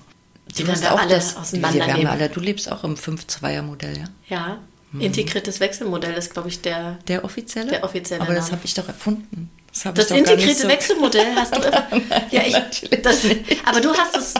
[0.57, 1.87] Die werden wir alle auseinandernehmen.
[1.87, 4.05] Wir haben alle, du lebst auch im 5-2er-Modell, ja?
[4.29, 4.57] Ja.
[4.91, 5.01] Mhm.
[5.01, 6.99] Integriertes Wechselmodell ist, glaube ich, der.
[7.07, 7.69] Der offizielle?
[7.71, 8.57] Der offizielle Aber das Name.
[8.57, 9.49] habe ich doch erfunden.
[9.83, 11.59] Das, Das integrierte so- Wechselmodell hast du.
[12.31, 13.19] ja, ich, das,
[13.65, 14.33] aber du hast es.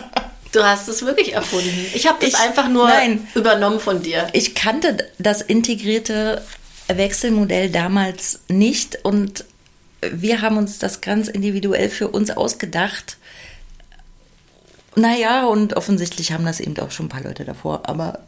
[0.51, 1.85] Du hast es wirklich erfunden.
[1.93, 3.25] Ich habe das Ich- einfach nur nein.
[3.35, 4.27] übernommen von dir.
[4.33, 6.41] Ich kannte das integrierte
[6.89, 9.45] Wechselmodell damals nicht und
[10.11, 13.17] wir haben uns das ganz individuell für uns ausgedacht.
[14.95, 18.19] Naja, und offensichtlich haben das eben auch schon ein paar Leute davor, aber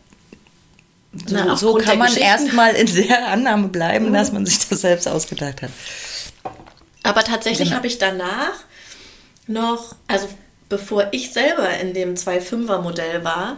[1.13, 5.07] so, Na, so kann man erstmal in der Annahme bleiben, dass man sich das selbst
[5.07, 5.69] ausgedacht hat.
[7.03, 7.77] Aber tatsächlich Genau.
[7.77, 8.53] habe ich danach
[9.45, 10.27] noch, also
[10.69, 13.57] bevor ich selber in dem 2-5er-Modell war,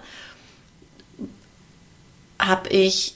[2.39, 3.15] habe ich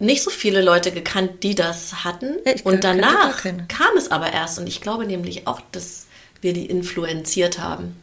[0.00, 2.36] nicht so viele Leute gekannt, die das hatten.
[2.46, 4.58] Ja, und danach kam es aber erst.
[4.58, 6.06] Und ich glaube nämlich auch, dass
[6.40, 7.96] wir die influenziert haben.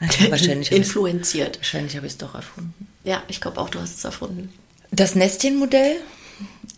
[0.00, 1.58] Ja, wahrscheinlich habe ich influenziert.
[1.58, 2.88] wahrscheinlich habe ich es doch erfunden.
[3.04, 4.52] Ja, ich glaube auch, du hast es erfunden.
[4.90, 5.98] Das Nestchenmodell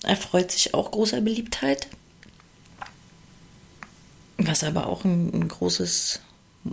[0.03, 1.87] erfreut sich auch großer Beliebtheit.
[4.37, 6.21] Was aber auch ein, ein großes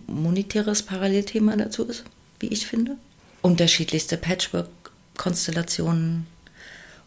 [0.08, 2.04] monetäres Parallelthema dazu ist,
[2.39, 2.97] wie ich finde.
[3.41, 6.28] Unterschiedlichste Patchwork-Konstellationen.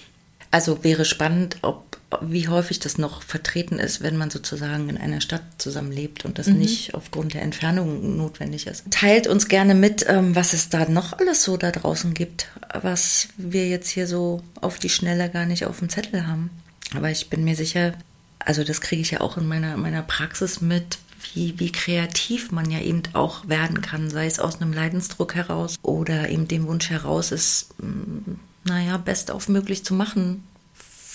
[0.51, 1.88] Also wäre spannend, ob
[2.23, 6.47] wie häufig das noch vertreten ist, wenn man sozusagen in einer Stadt zusammenlebt und das
[6.47, 8.85] nicht aufgrund der Entfernung notwendig ist.
[8.91, 12.49] Teilt uns gerne mit, ähm, was es da noch alles so da draußen gibt,
[12.81, 16.51] was wir jetzt hier so auf die Schnelle gar nicht auf dem Zettel haben.
[16.95, 17.93] Aber ich bin mir sicher,
[18.39, 20.99] also das kriege ich ja auch in meiner, meiner Praxis mit,
[21.35, 25.77] wie, wie kreativ man ja eben auch werden kann, sei es aus einem Leidensdruck heraus
[25.83, 30.45] oder eben dem Wunsch heraus, es, mm, naja, bestaufmöglich zu machen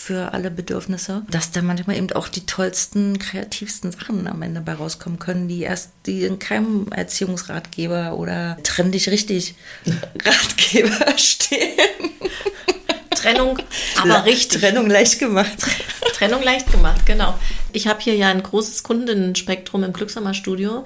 [0.04, 4.74] für alle Bedürfnisse, dass da manchmal eben auch die tollsten, kreativsten Sachen am Ende bei
[4.74, 9.56] rauskommen können, die erst, die in keinem Erziehungsratgeber oder trenn dich richtig
[10.26, 11.78] Ratgeber stehen.
[13.12, 13.60] Trennung,
[14.02, 14.60] aber richtig.
[14.60, 15.58] Trennung leicht gemacht.
[16.14, 17.40] Trennung leicht gemacht, genau.
[17.72, 20.86] Ich habe hier ja ein großes Kundenspektrum im Glückshammer Studio.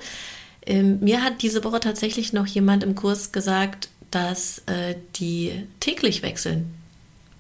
[0.63, 6.21] Ähm, mir hat diese Woche tatsächlich noch jemand im Kurs gesagt, dass äh, die täglich
[6.21, 6.75] wechseln.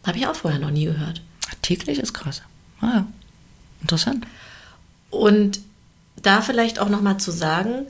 [0.03, 1.21] Habe ich auch vorher noch nie gehört.
[1.67, 2.43] Täglich ist krass.
[2.79, 3.03] Ah.
[3.81, 4.25] Interessant.
[5.09, 5.59] Und
[6.15, 7.87] da vielleicht auch noch mal zu sagen,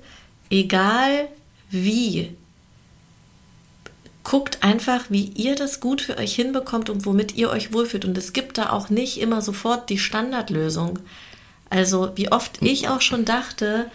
[0.49, 1.27] egal
[1.69, 2.35] wie,
[4.23, 8.03] guckt einfach, wie ihr das gut für euch hinbekommt und womit ihr euch wohlfühlt.
[8.03, 10.97] Und es gibt da auch nicht immer sofort die Standardlösung.
[11.69, 13.91] Also wie oft ich auch schon dachte,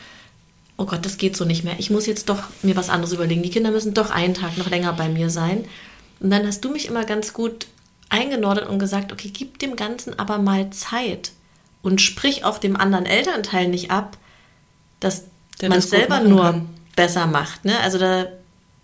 [0.77, 1.81] oh Gott, das geht so nicht mehr.
[1.81, 3.42] Ich muss jetzt doch mir was anderes überlegen.
[3.42, 5.64] Die Kinder müssen doch einen Tag noch länger bei mir sein.
[6.21, 7.66] Und dann hast du mich immer ganz gut
[8.12, 11.33] eingenordet und gesagt, okay, gib dem Ganzen aber mal Zeit
[11.83, 14.16] und sprich auch dem anderen Elternteil nicht ab,
[15.01, 15.25] dass
[15.61, 16.68] man es selber nur kann.
[16.94, 17.64] besser macht.
[17.64, 17.79] Ne?
[17.81, 18.27] Also da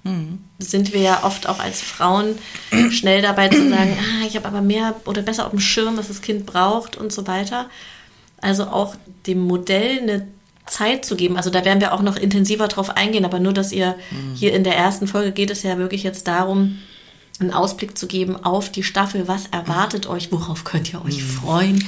[0.03, 0.45] mhm.
[0.59, 2.39] sind wir ja oft auch als Frauen
[2.91, 6.09] schnell dabei zu sagen, ah, ich habe aber mehr oder besser auf dem Schirm, was
[6.09, 7.69] das Kind braucht und so weiter.
[8.41, 8.95] Also auch
[9.27, 10.29] dem Modell eine
[10.67, 11.37] Zeit zu geben.
[11.37, 14.35] Also da werden wir auch noch intensiver drauf eingehen, aber nur, dass ihr mhm.
[14.35, 16.79] hier in der ersten Folge geht es ja wirklich jetzt darum,
[17.41, 19.29] einen Ausblick zu geben auf die Staffel.
[19.29, 20.33] Was erwartet euch?
[20.33, 21.85] Worauf könnt ihr euch freuen?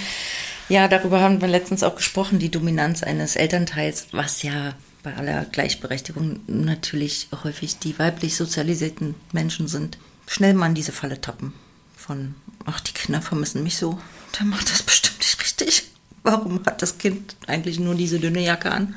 [0.68, 5.44] Ja, darüber haben wir letztens auch gesprochen, die Dominanz eines Elternteils, was ja bei aller
[5.46, 9.98] Gleichberechtigung natürlich häufig die weiblich sozialisierten Menschen sind.
[10.28, 11.54] Schnell mal in diese Falle tappen
[11.96, 12.34] von,
[12.66, 13.98] ach, die Kinder vermissen mich so,
[14.38, 15.90] der macht das bestimmt nicht richtig
[16.22, 18.94] warum hat das Kind eigentlich nur diese dünne Jacke an?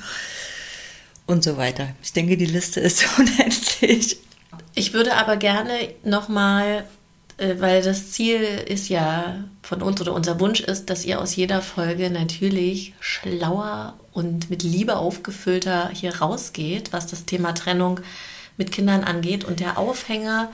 [1.25, 1.95] Und so weiter.
[2.03, 4.17] Ich denke, die Liste ist unendlich.
[4.75, 6.85] Ich würde aber gerne nochmal,
[7.37, 11.35] äh, weil das Ziel ist ja von uns oder unser Wunsch ist, dass ihr aus
[11.35, 17.99] jeder Folge natürlich schlauer und mit Liebe aufgefüllter hier rausgeht, was das Thema Trennung
[18.57, 19.43] mit Kindern angeht.
[19.43, 20.51] Und der Aufhänger,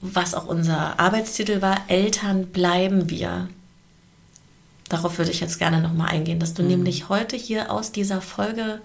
[0.00, 3.48] was auch unser Arbeitstitel war, Eltern bleiben wir.
[4.88, 6.68] Darauf würde ich jetzt gerne nochmal eingehen, dass du mhm.
[6.68, 8.80] nämlich heute hier aus dieser Folge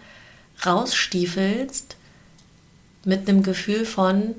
[0.65, 1.95] rausstiefelst
[3.05, 4.35] mit einem Gefühl von,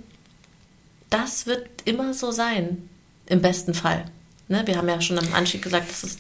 [1.08, 2.88] das wird immer so sein,
[3.26, 4.04] im besten Fall.
[4.48, 4.62] Ne?
[4.66, 6.18] Wir haben ja schon am Anstieg gesagt, dass es,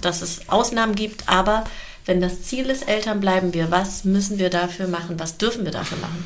[0.00, 1.64] dass es Ausnahmen gibt, aber
[2.04, 5.72] wenn das Ziel ist, Eltern bleiben wir, was müssen wir dafür machen, was dürfen wir
[5.72, 6.24] dafür machen?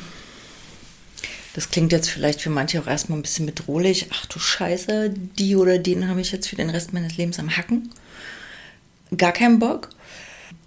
[1.53, 4.07] Das klingt jetzt vielleicht für manche auch erstmal ein bisschen bedrohlich.
[4.11, 7.55] Ach du Scheiße, die oder den habe ich jetzt für den Rest meines Lebens am
[7.55, 7.89] Hacken
[9.15, 9.89] gar keinen Bock.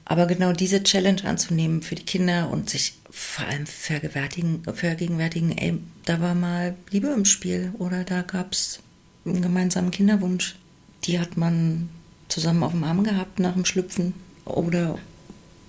[0.04, 6.20] Aber genau diese Challenge anzunehmen für die Kinder und sich vor allem vergegenwärtigen, ey, da
[6.20, 8.80] war mal Liebe im Spiel oder da gab es
[9.24, 10.56] einen gemeinsamen Kinderwunsch.
[11.04, 11.88] Die hat man
[12.28, 14.98] zusammen auf dem Arm gehabt nach dem Schlüpfen oder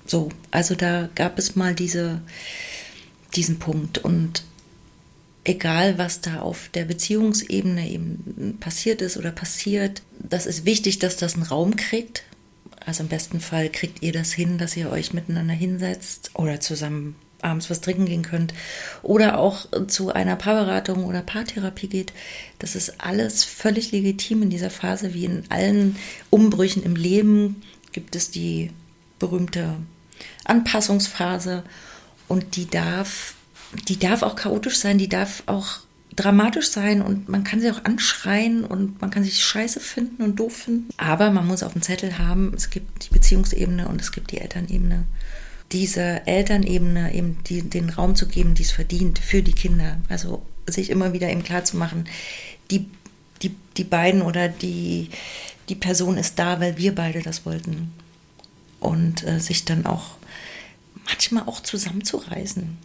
[0.06, 0.30] so.
[0.52, 2.22] Also da gab es mal diese,
[3.36, 4.44] diesen Punkt und
[5.44, 11.18] egal was da auf der Beziehungsebene eben passiert ist oder passiert, das ist wichtig, dass
[11.18, 12.24] das einen Raum kriegt,
[12.86, 17.16] also im besten Fall kriegt ihr das hin, dass ihr euch miteinander hinsetzt oder zusammen
[17.44, 18.54] abends was trinken gehen könnt
[19.02, 22.14] oder auch zu einer Paarberatung oder Paartherapie geht.
[22.60, 25.96] Das ist alles völlig legitim in dieser Phase, wie in allen
[26.30, 28.72] Umbrüchen im Leben gibt es die
[29.20, 29.76] berühmte
[30.46, 31.64] Anpassungsphase
[32.28, 33.36] und die darf,
[33.88, 35.80] die darf auch chaotisch sein, die darf auch
[36.16, 40.40] dramatisch sein und man kann sie auch anschreien und man kann sich scheiße finden und
[40.40, 40.90] doof finden.
[40.98, 44.40] Aber man muss auf dem Zettel haben, es gibt die Beziehungsebene und es gibt die
[44.40, 45.06] Elternebene.
[45.72, 49.98] Diese Elternebene eben die, den Raum zu geben, die es verdient für die Kinder.
[50.10, 51.64] Also sich immer wieder eben klar
[52.70, 52.86] die,
[53.42, 55.10] die, die beiden oder die,
[55.70, 57.94] die Person ist da, weil wir beide das wollten.
[58.80, 60.18] Und äh, sich dann auch
[61.06, 62.78] manchmal auch zusammenzureißen.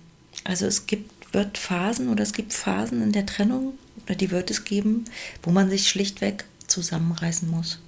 [0.44, 4.51] Also es gibt wird Phasen oder es gibt Phasen in der Trennung oder die wird
[4.51, 5.05] es geben,
[5.42, 7.79] wo man sich schlichtweg zusammenreißen muss,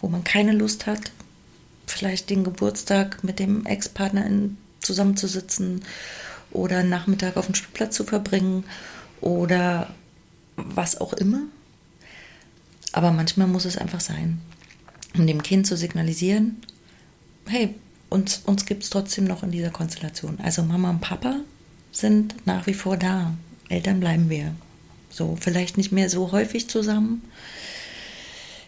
[0.00, 1.10] wo man keine Lust hat,
[1.86, 4.26] vielleicht den Geburtstag mit dem Ex-Partner
[4.80, 5.82] zusammenzusitzen
[6.50, 8.64] oder einen Nachmittag auf dem Spielplatz zu verbringen
[9.20, 9.92] oder
[10.56, 11.40] was auch immer.
[12.92, 14.40] Aber manchmal muss es einfach sein,
[15.16, 16.62] um dem Kind zu signalisieren,
[17.46, 17.74] hey,
[18.08, 20.38] uns, uns gibt es trotzdem noch in dieser Konstellation.
[20.42, 21.40] Also Mama und Papa
[21.90, 23.34] sind nach wie vor da.
[23.68, 24.54] Eltern bleiben wir.
[25.10, 27.22] So, vielleicht nicht mehr so häufig zusammen.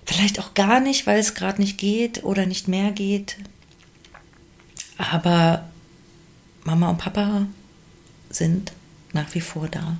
[0.06, 3.36] Vielleicht auch gar nicht, weil es gerade nicht geht oder nicht mehr geht.
[4.98, 5.68] Aber
[6.64, 7.46] Mama und Papa
[8.30, 8.72] sind
[9.12, 9.98] nach wie vor da.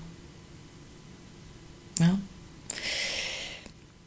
[1.99, 2.19] Ja.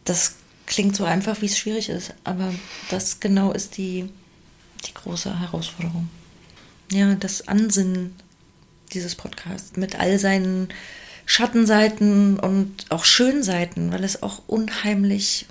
[0.05, 0.35] Das
[0.65, 2.53] klingt so einfach, wie es schwierig ist, aber
[2.89, 4.09] das genau ist die,
[4.88, 6.09] die große Herausforderung.
[6.91, 8.15] Ja, das Ansinnen
[8.93, 10.69] dieses Podcast, mit all seinen
[11.25, 15.45] Schattenseiten und auch Schönseiten, weil es auch unheimlich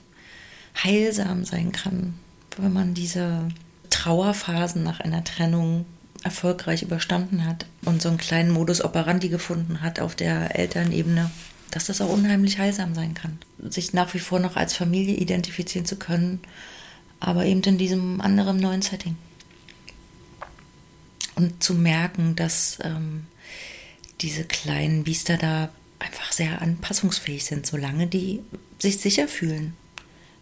[0.83, 2.15] heilsam sein kann,
[2.57, 3.49] wenn man diese
[3.91, 5.87] Trauerphasen nach einer Trennung
[6.25, 11.31] erfolgreich überstanden hat und so einen kleinen Modus operandi gefunden hat auf der Elternebene,
[11.71, 13.39] dass das auch unheimlich heilsam sein kann.
[13.71, 16.41] Sich nach wie vor noch als Familie identifizieren zu können,
[17.21, 19.17] aber eben in diesem anderen neuen Setting
[21.39, 23.27] und zu merken, dass ähm,
[24.21, 25.69] diese kleinen Biester da
[26.01, 28.41] einfach sehr anpassungsfähig sind, solange die
[28.81, 29.75] sich sicher fühlen.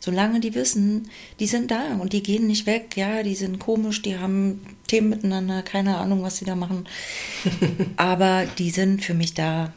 [0.00, 4.02] Solange die wissen, die sind da und die gehen nicht weg, ja, die sind komisch,
[4.02, 6.86] die haben Themen miteinander, keine Ahnung, was sie da machen.
[7.96, 9.72] Aber die sind für mich da.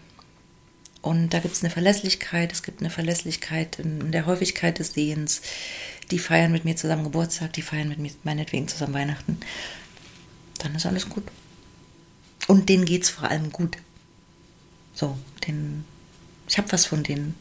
[1.01, 5.41] Und da gibt es eine Verlässlichkeit, es gibt eine Verlässlichkeit in der Häufigkeit des Sehens.
[6.12, 9.39] Die feiern mit mir zusammen Geburtstag, die feiern mit mir meinetwegen zusammen Weihnachten.
[10.58, 11.23] Dann ist alles gut.
[12.47, 13.77] Und denen geht es vor allem gut.
[14.93, 15.86] So, den,
[16.47, 17.36] ich habe was von denen.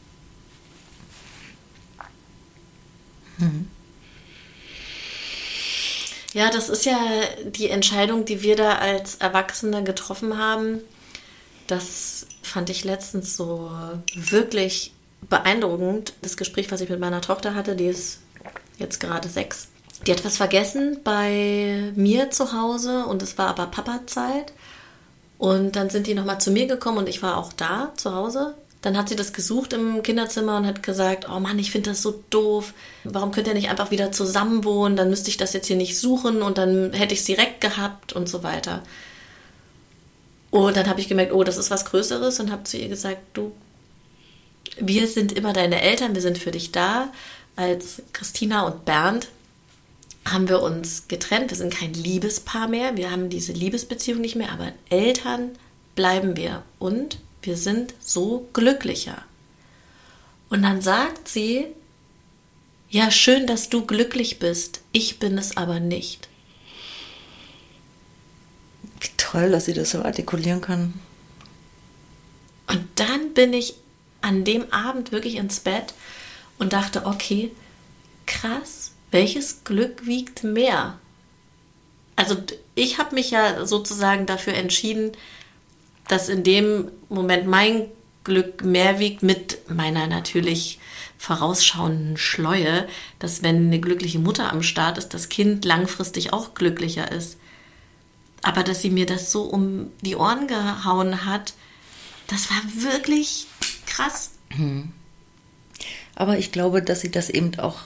[6.33, 6.97] Ja, das ist ja
[7.45, 10.79] die Entscheidung, die wir da als Erwachsene getroffen haben.
[11.67, 13.71] Das fand ich letztens so
[14.13, 14.93] wirklich
[15.27, 16.13] beeindruckend.
[16.21, 18.19] Das Gespräch, was ich mit meiner Tochter hatte, die ist
[18.77, 19.67] jetzt gerade sechs.
[20.05, 24.53] Die hat was vergessen bei mir zu Hause und es war aber Papa-Zeit.
[25.37, 28.55] Und dann sind die nochmal zu mir gekommen und ich war auch da zu Hause.
[28.81, 32.01] Dann hat sie das gesucht im Kinderzimmer und hat gesagt, oh Mann, ich finde das
[32.01, 32.73] so doof.
[33.03, 34.95] Warum könnt ihr nicht einfach wieder zusammen wohnen?
[34.95, 38.13] Dann müsste ich das jetzt hier nicht suchen und dann hätte ich es direkt gehabt
[38.13, 38.83] und so weiter.
[40.51, 43.19] Und dann habe ich gemerkt, oh, das ist was Größeres und habe zu ihr gesagt,
[43.33, 43.51] du,
[44.79, 47.11] wir sind immer deine Eltern, wir sind für dich da.
[47.57, 49.27] Als Christina und Bernd
[50.25, 51.49] haben wir uns getrennt.
[51.49, 52.95] Wir sind kein Liebespaar mehr.
[52.95, 55.51] Wir haben diese Liebesbeziehung nicht mehr, aber Eltern
[55.95, 56.63] bleiben wir.
[56.77, 59.23] Und wir sind so glücklicher.
[60.49, 61.67] Und dann sagt sie,
[62.89, 64.81] ja, schön, dass du glücklich bist.
[64.91, 66.27] Ich bin es aber nicht.
[68.99, 70.95] Wie toll, dass sie das so artikulieren kann.
[72.67, 73.75] Und dann bin ich
[74.21, 75.93] an dem Abend wirklich ins Bett
[76.57, 77.51] und dachte, okay,
[78.25, 80.99] krass, welches Glück wiegt mehr?
[82.15, 82.35] Also
[82.75, 85.13] ich habe mich ja sozusagen dafür entschieden,
[86.07, 87.85] dass in dem Moment mein
[88.23, 90.79] Glück mehr wiegt mit meiner natürlich
[91.17, 92.87] vorausschauenden Schleue,
[93.19, 97.37] dass wenn eine glückliche Mutter am Start ist, das Kind langfristig auch glücklicher ist.
[98.41, 101.53] Aber dass sie mir das so um die Ohren gehauen hat,
[102.27, 103.47] das war wirklich
[103.85, 104.31] krass.
[104.51, 104.93] Hm.
[106.15, 107.81] Aber ich glaube, dass sie das eben auch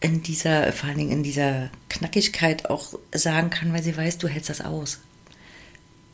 [0.00, 4.28] in dieser, vor allen Dingen in dieser Knackigkeit auch sagen kann, weil sie weiß, du
[4.28, 4.98] hältst das aus.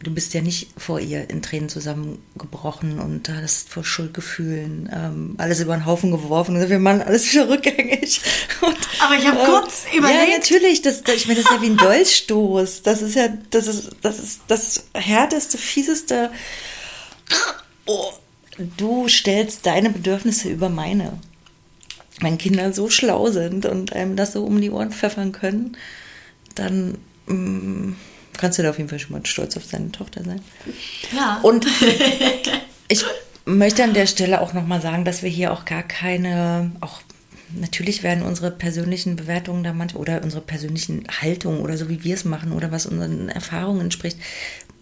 [0.02, 5.60] Du bist ja nicht vor ihr in Tränen zusammengebrochen und hast vor Schuldgefühlen ähm, alles
[5.60, 8.20] über den Haufen geworfen und wir machen alles wieder rückgängig.
[8.62, 10.28] Und, Aber ich habe äh, kurz überlegt.
[10.28, 10.82] Ja, natürlich.
[10.82, 12.82] Das, ich meine, das ist ja wie ein Dolchstoß.
[12.82, 16.30] Das ist ja, das ist, das ist das härteste, fieseste.
[17.84, 18.12] Oh,
[18.76, 21.18] du stellst deine Bedürfnisse über meine
[22.20, 25.76] wenn Kinder so schlau sind und einem das so um die Ohren pfeffern können,
[26.54, 27.96] dann mh, mm,
[28.40, 30.40] kannst du da auf jeden Fall schon mal stolz auf deine Tochter sein.
[31.14, 31.40] Ja.
[31.42, 31.66] Und
[32.88, 33.05] ich
[33.44, 37.00] möchte an der Stelle auch nochmal sagen, dass wir hier auch gar keine, auch
[37.53, 42.14] natürlich werden unsere persönlichen Bewertungen da manchmal oder unsere persönlichen Haltungen oder so wie wir
[42.14, 44.18] es machen oder was unseren Erfahrungen entspricht,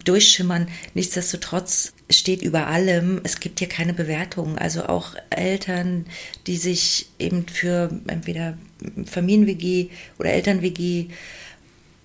[0.05, 0.67] durchschimmern.
[0.93, 4.57] Nichtsdestotrotz steht über allem, es gibt hier keine Bewertung.
[4.57, 6.05] Also auch Eltern,
[6.47, 8.57] die sich eben für entweder
[9.05, 11.09] Familien-WG oder Eltern-WG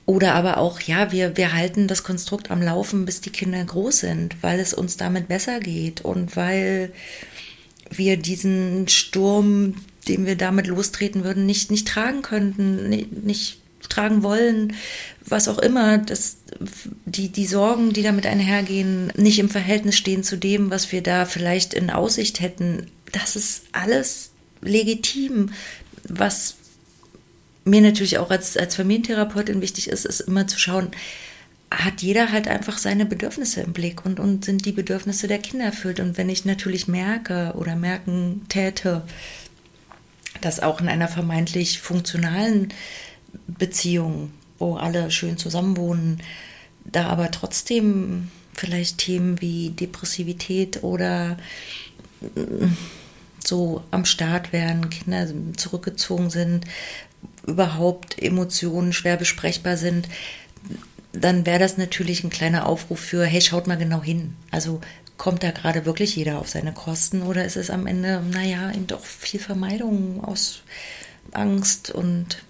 [0.06, 4.00] oder aber auch, ja, wir, wir halten das Konstrukt am Laufen, bis die Kinder groß
[4.00, 6.92] sind, weil es uns damit besser geht und weil
[7.90, 9.76] wir diesen Sturm,
[10.08, 14.74] den wir damit lostreten würden, nicht, nicht tragen könnten, nicht, nicht tragen wollen,
[15.24, 16.36] was auch immer, dass
[17.04, 21.24] die, die Sorgen, die damit einhergehen, nicht im Verhältnis stehen zu dem, was wir da
[21.24, 22.86] vielleicht in Aussicht hätten.
[23.12, 25.50] Das ist alles legitim.
[26.06, 26.56] Was
[27.64, 30.90] mir natürlich auch als, als Familientherapeutin wichtig ist, ist immer zu schauen,
[31.70, 35.66] hat jeder halt einfach seine Bedürfnisse im Blick und, und sind die Bedürfnisse der Kinder
[35.66, 35.98] erfüllt.
[35.98, 39.02] Und wenn ich natürlich merke oder merken täte,
[40.40, 42.72] dass auch in einer vermeintlich funktionalen
[43.46, 46.20] Beziehung, wo alle schön zusammenwohnen,
[46.84, 51.36] da aber trotzdem vielleicht Themen wie Depressivität oder
[52.20, 52.66] mm,
[53.44, 56.66] so am Start wären, Kinder zurückgezogen sind,
[57.46, 60.08] überhaupt Emotionen schwer besprechbar sind,
[61.12, 64.34] dann wäre das natürlich ein kleiner Aufruf für, hey, schaut mal genau hin.
[64.50, 64.80] Also
[65.16, 68.86] kommt da gerade wirklich jeder auf seine Kosten oder ist es am Ende, naja, eben
[68.86, 70.62] doch viel Vermeidung aus
[71.32, 72.42] Angst und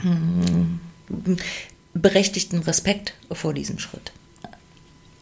[0.00, 0.80] hm,
[1.94, 4.12] berechtigten Respekt vor diesem Schritt.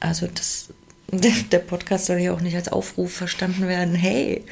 [0.01, 0.69] Also das,
[1.53, 4.45] der Podcast soll ja auch nicht als Aufruf verstanden werden, hey,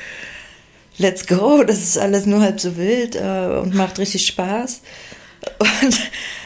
[0.99, 4.83] let's go, das ist alles nur halb so wild äh, und macht richtig Spaß.
[5.59, 6.01] Und,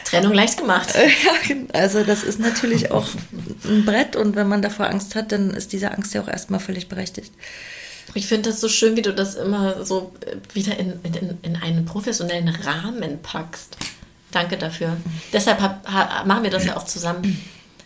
[0.05, 0.93] Trennung leicht gemacht.
[0.95, 3.07] Ja, also das ist natürlich auch
[3.65, 6.59] ein Brett und wenn man davor Angst hat, dann ist diese Angst ja auch erstmal
[6.59, 7.31] völlig berechtigt.
[8.13, 10.13] Ich finde das so schön, wie du das immer so
[10.53, 13.77] wieder in, in, in einen professionellen Rahmen packst.
[14.31, 14.97] Danke dafür.
[15.33, 17.39] Deshalb hab, ha, machen wir das ja auch zusammen.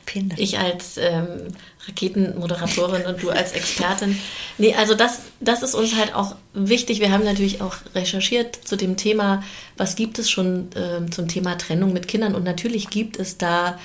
[0.06, 0.40] Vielen Dank.
[0.40, 1.48] Ich als ähm,
[1.88, 4.18] Raketenmoderatorin und du als Expertin.
[4.58, 7.00] Nee, also das, das ist uns halt auch wichtig.
[7.00, 9.44] Wir haben natürlich auch recherchiert zu dem Thema,
[9.78, 12.36] was gibt es schon ähm, zum Thema Trennung mit Kindern.
[12.36, 13.80] Und natürlich gibt es da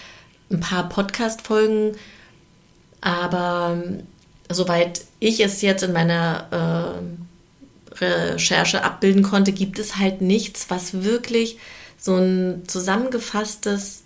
[0.50, 1.96] ein paar Podcast-Folgen,
[3.00, 4.02] aber ähm,
[4.50, 6.98] soweit ich es jetzt in meiner
[8.00, 11.58] äh, Recherche abbilden konnte, gibt es halt nichts, was wirklich
[11.98, 14.04] so ein zusammengefasstes,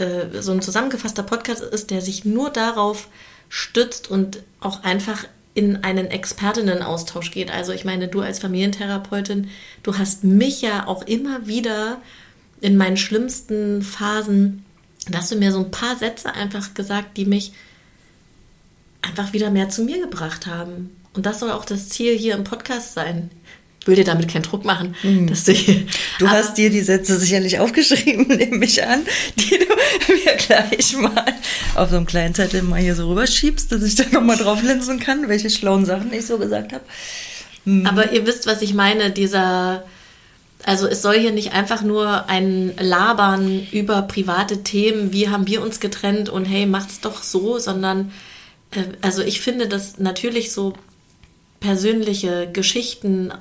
[0.00, 3.08] äh, so ein zusammengefasster Podcast ist, der sich nur darauf
[3.48, 5.24] stützt und auch einfach
[5.54, 7.50] in einen Expertinnenaustausch geht.
[7.50, 9.48] Also ich meine, du als Familientherapeutin,
[9.82, 12.00] du hast mich ja auch immer wieder
[12.60, 14.64] in meinen schlimmsten Phasen,
[15.08, 17.52] da hast du mir so ein paar Sätze einfach gesagt, die mich
[19.02, 20.96] einfach wieder mehr zu mir gebracht haben.
[21.14, 23.30] Und das soll auch das Ziel hier im Podcast sein.
[23.86, 25.26] Will dir damit keinen Druck machen, mhm.
[25.26, 25.86] dass du hier,
[26.18, 29.06] Du hast dir die Sätze sicherlich aufgeschrieben, nehme ich an,
[29.36, 31.34] die du mir gleich mal
[31.74, 35.00] auf so einem kleinen Zettel mal hier so rüberschiebst, dass ich da nochmal drauf linsen
[35.00, 36.84] kann, welche schlauen Sachen ich so gesagt habe.
[37.64, 37.86] Mhm.
[37.86, 39.84] Aber ihr wisst, was ich meine, dieser,
[40.64, 45.62] also es soll hier nicht einfach nur ein Labern über private Themen, wie haben wir
[45.62, 48.12] uns getrennt und hey, macht's doch so, sondern
[48.72, 50.74] äh, also ich finde, dass natürlich so
[51.60, 53.32] persönliche Geschichten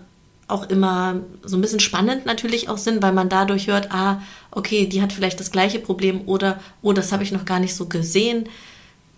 [0.49, 4.21] auch immer so ein bisschen spannend natürlich auch sind, weil man dadurch hört, ah,
[4.51, 7.75] okay, die hat vielleicht das gleiche Problem oder, oh, das habe ich noch gar nicht
[7.75, 8.49] so gesehen.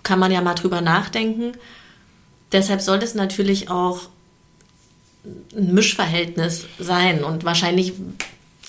[0.03, 1.53] Kann man ja mal drüber nachdenken.
[2.51, 4.09] Deshalb soll es natürlich auch
[5.55, 7.93] ein Mischverhältnis sein und wahrscheinlich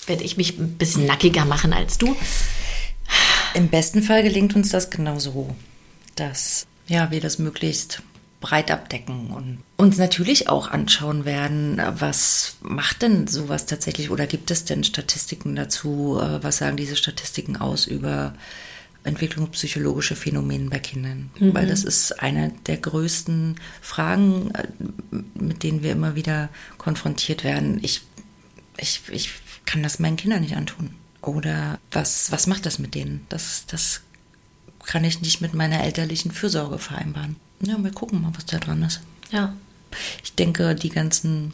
[0.05, 2.15] werde ich mich ein bisschen nackiger machen als du.
[3.53, 5.55] Im besten Fall gelingt uns das genauso,
[6.15, 8.01] dass ja, wir das möglichst
[8.43, 14.51] breit abdecken und uns natürlich auch anschauen werden, was macht denn sowas tatsächlich oder gibt
[14.51, 16.19] es denn Statistiken dazu?
[16.21, 18.33] Äh, was sagen diese Statistiken aus über
[19.05, 21.31] entwicklungspsychologische Phänomene bei Kindern?
[21.39, 21.53] Mhm.
[21.53, 24.67] Weil das ist eine der größten Fragen, äh,
[25.35, 27.79] mit denen wir immer wieder konfrontiert werden.
[27.81, 28.01] Ich,
[28.75, 29.31] ich, ich
[29.65, 30.89] kann das meinen Kindern nicht antun.
[31.21, 33.25] Oder was, was macht das mit denen?
[33.29, 34.01] Das, das
[34.83, 37.37] kann ich nicht mit meiner elterlichen Fürsorge vereinbaren.
[37.65, 39.01] Ja, wir gucken mal, was da dran ist.
[39.31, 39.55] Ja.
[40.23, 41.53] Ich denke, die ganzen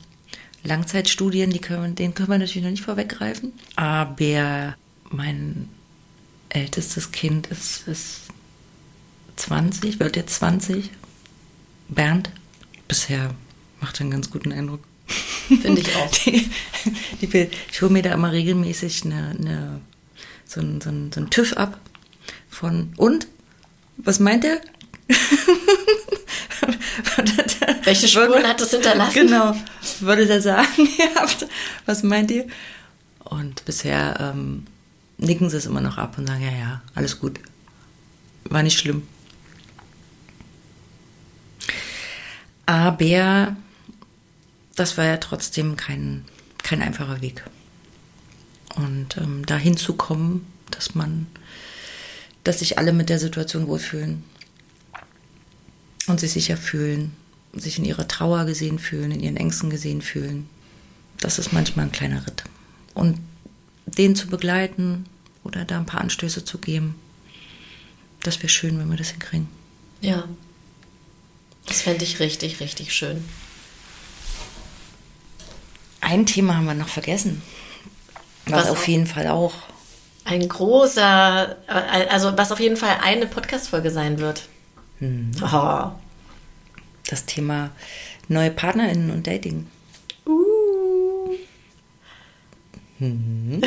[0.63, 3.53] Langzeitstudien, die können, denen können wir natürlich noch nicht vorweggreifen.
[3.75, 4.75] Aber
[5.09, 5.69] mein
[6.49, 8.21] ältestes Kind ist, ist
[9.35, 10.89] 20, wird jetzt 20.
[11.89, 12.31] Bernd.
[12.87, 13.33] Bisher
[13.79, 14.83] macht er einen ganz guten Eindruck.
[15.47, 16.11] Finde ich auch.
[16.11, 16.49] Die,
[17.21, 19.81] die, ich hole mir da immer regelmäßig eine, eine,
[20.45, 21.79] so, ein, so, ein, so ein TÜV ab
[22.49, 23.27] von und?
[23.97, 24.61] Was meint er?
[27.83, 29.27] Welche Spuren hat das hinterlassen?
[29.27, 29.55] Genau.
[29.99, 30.87] Würde der sagen,
[31.85, 32.47] was meint ihr?
[33.23, 34.65] Und bisher ähm,
[35.17, 37.39] nicken sie es immer noch ab und sagen, ja, ja, alles gut.
[38.45, 39.05] War nicht schlimm.
[42.65, 43.57] Aber
[44.75, 46.23] das war ja trotzdem kein,
[46.63, 47.43] kein einfacher Weg.
[48.75, 51.27] Und ähm, dahin zu kommen, dass man
[52.43, 54.23] dass sich alle mit der Situation wohlfühlen
[56.09, 57.15] und sich sicher fühlen,
[57.53, 60.49] sich in ihrer Trauer gesehen fühlen, in ihren Ängsten gesehen fühlen.
[61.19, 62.43] Das ist manchmal ein kleiner Ritt.
[62.93, 63.19] Und
[63.85, 65.05] den zu begleiten
[65.43, 66.95] oder da ein paar Anstöße zu geben,
[68.23, 69.47] das wäre schön, wenn wir das hinkriegen.
[70.01, 70.27] Ja,
[71.65, 73.23] das fände ich richtig, richtig schön.
[76.01, 77.41] Ein Thema haben wir noch vergessen,
[78.45, 79.53] was, was auf jeden Fall auch
[80.25, 84.47] ein großer, äh, also was auf jeden Fall eine Podcast-Folge sein wird.
[84.99, 85.31] Hm.
[85.41, 85.91] Oh.
[87.07, 87.71] Das Thema
[88.27, 89.67] neue PartnerInnen und Dating.
[90.25, 91.35] Uh.
[92.99, 93.61] Hm.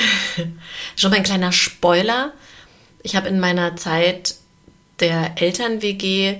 [0.96, 2.32] Schon mal ein kleiner Spoiler.
[3.02, 4.36] Ich habe in meiner Zeit
[5.00, 6.38] der Eltern-WG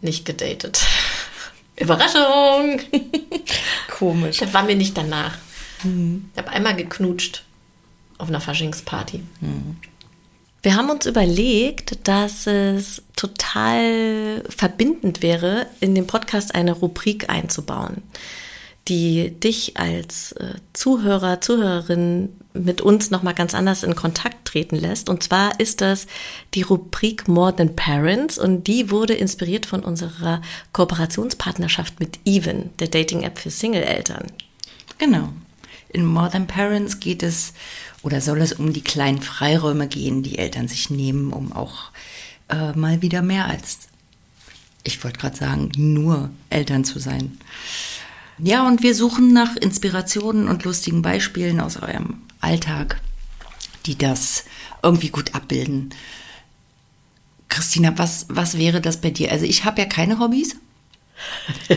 [0.00, 0.84] nicht gedatet.
[1.76, 2.80] Überraschung!
[3.88, 4.38] Komisch.
[4.38, 5.38] Das war mir nicht danach.
[5.84, 6.30] Mhm.
[6.32, 7.44] Ich habe einmal geknutscht
[8.18, 9.22] auf einer Faschingsparty.
[9.40, 9.76] Mhm.
[10.62, 18.02] Wir haben uns überlegt, dass es total verbindend wäre, in den Podcast eine Rubrik einzubauen,
[18.88, 25.08] die dich als äh, Zuhörer, Zuhörerin mit uns nochmal ganz anders in Kontakt treten lässt.
[25.08, 26.08] Und zwar ist das
[26.54, 30.42] die Rubrik More Than Parents und die wurde inspiriert von unserer
[30.72, 34.26] Kooperationspartnerschaft mit Even, der Dating-App für Single-Eltern.
[34.98, 35.28] Genau.
[35.90, 37.54] In More Than Parents geht es
[38.02, 41.90] oder soll es um die kleinen Freiräume gehen, die Eltern sich nehmen, um auch
[42.48, 43.88] äh, mal wieder mehr als
[44.88, 47.38] ich wollte gerade sagen, nur Eltern zu sein.
[48.38, 53.00] Ja, und wir suchen nach Inspirationen und lustigen Beispielen aus eurem Alltag,
[53.86, 54.44] die das
[54.82, 55.90] irgendwie gut abbilden.
[57.48, 59.32] Christina, was, was wäre das bei dir?
[59.32, 60.56] Also ich habe ja keine Hobbys.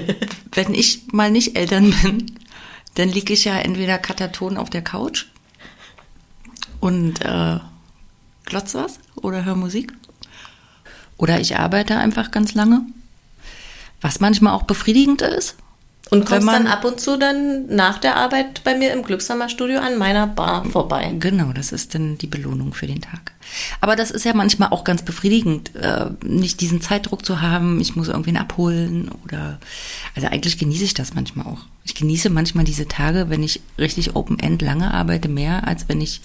[0.53, 2.39] Wenn ich mal nicht Eltern bin,
[2.95, 5.27] dann liege ich ja entweder kataton auf der Couch
[6.79, 7.59] und äh,
[8.45, 9.93] glotz was oder höre Musik.
[11.17, 12.81] Oder ich arbeite einfach ganz lange,
[14.01, 15.55] was manchmal auch befriedigend ist.
[16.13, 19.97] Und kommst dann ab und zu dann nach der Arbeit bei mir im Glückshammer-Studio an
[19.97, 21.15] meiner Bar vorbei.
[21.17, 23.31] Genau, das ist dann die Belohnung für den Tag.
[23.79, 27.95] Aber das ist ja manchmal auch ganz befriedigend, äh, nicht diesen Zeitdruck zu haben, ich
[27.95, 29.57] muss irgendwen abholen oder,
[30.13, 31.65] also eigentlich genieße ich das manchmal auch.
[31.85, 36.19] Ich genieße manchmal diese Tage, wenn ich richtig Open-End lange arbeite, mehr, als wenn ich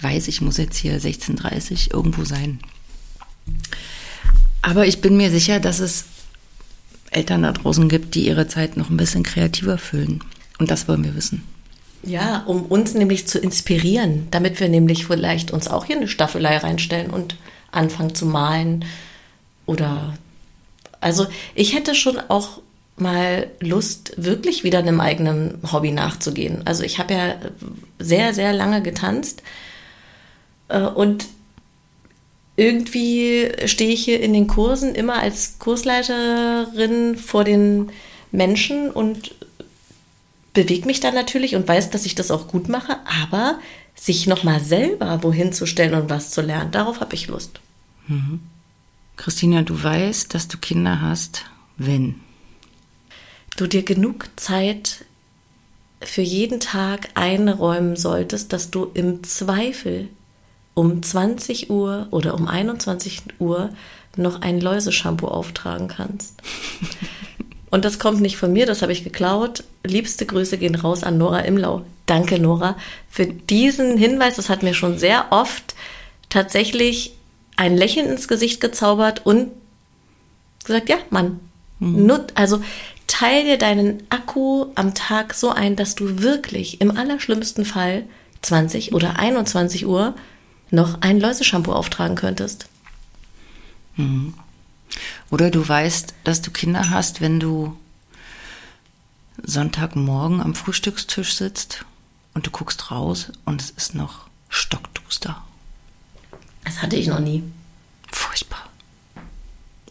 [0.00, 2.58] weiß, ich muss jetzt hier 16.30 irgendwo sein.
[4.60, 6.04] Aber ich bin mir sicher, dass es
[7.10, 10.22] Eltern da draußen gibt, die ihre Zeit noch ein bisschen kreativer füllen.
[10.58, 11.44] Und das wollen wir wissen.
[12.02, 16.56] Ja, um uns nämlich zu inspirieren, damit wir nämlich vielleicht uns auch hier eine Staffelei
[16.56, 17.36] reinstellen und
[17.72, 18.84] anfangen zu malen.
[19.66, 20.14] Oder
[21.00, 22.60] also ich hätte schon auch
[22.96, 26.62] mal Lust, wirklich wieder einem eigenen Hobby nachzugehen.
[26.64, 27.34] Also ich habe ja
[27.98, 29.42] sehr, sehr lange getanzt
[30.68, 31.26] äh, und
[32.58, 37.92] irgendwie stehe ich hier in den Kursen immer als Kursleiterin vor den
[38.32, 39.36] Menschen und
[40.54, 43.60] bewege mich dann natürlich und weiß, dass ich das auch gut mache, aber
[43.94, 47.60] sich nochmal selber wohin zu stellen und was zu lernen, darauf habe ich Lust.
[48.08, 48.40] Mhm.
[49.16, 51.44] Christina, du weißt, dass du Kinder hast,
[51.76, 52.16] wenn
[53.56, 55.04] du dir genug Zeit
[56.02, 60.08] für jeden Tag einräumen solltest, dass du im Zweifel
[60.78, 63.70] um 20 Uhr oder um 21 Uhr
[64.16, 66.34] noch ein Läuseshampoo auftragen kannst.
[67.70, 69.64] Und das kommt nicht von mir, das habe ich geklaut.
[69.84, 71.82] Liebste Grüße gehen raus an Nora Imlau.
[72.06, 72.76] Danke, Nora,
[73.10, 74.36] für diesen Hinweis.
[74.36, 75.74] Das hat mir schon sehr oft
[76.28, 77.12] tatsächlich
[77.56, 79.50] ein Lächeln ins Gesicht gezaubert und
[80.64, 81.40] gesagt, ja, Mann,
[81.80, 82.08] mhm.
[82.34, 82.62] also
[83.08, 88.04] teil dir deinen Akku am Tag so ein, dass du wirklich im allerschlimmsten Fall
[88.42, 90.14] 20 oder 21 Uhr
[90.70, 92.68] noch ein Läuseshampoo auftragen könntest.
[93.96, 94.34] Mhm.
[95.30, 97.76] Oder du weißt, dass du Kinder hast, wenn du
[99.42, 101.84] Sonntagmorgen am Frühstückstisch sitzt
[102.34, 105.42] und du guckst raus und es ist noch stockduster.
[106.64, 107.42] Das hatte ich noch nie.
[108.10, 108.68] Furchtbar.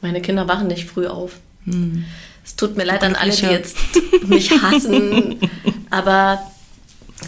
[0.02, 1.38] Meine Kinder wachen nicht früh auf.
[1.66, 2.06] Hm.
[2.46, 3.78] Es tut mir leid an alle, die jetzt
[4.28, 5.38] mich hassen,
[5.90, 6.42] aber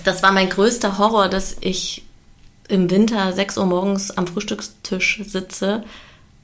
[0.03, 2.03] das war mein größter Horror, dass ich
[2.69, 5.83] im Winter 6 Uhr morgens am Frühstückstisch sitze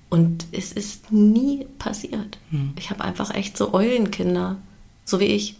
[0.09, 2.38] und es ist nie passiert.
[2.49, 2.73] Hm.
[2.78, 4.57] Ich habe einfach echt so Eulenkinder,
[5.05, 5.55] so wie ich.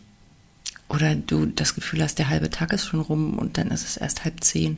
[0.90, 3.98] Oder du das Gefühl hast, der halbe Tag ist schon rum und dann ist es
[3.98, 4.78] erst halb zehn.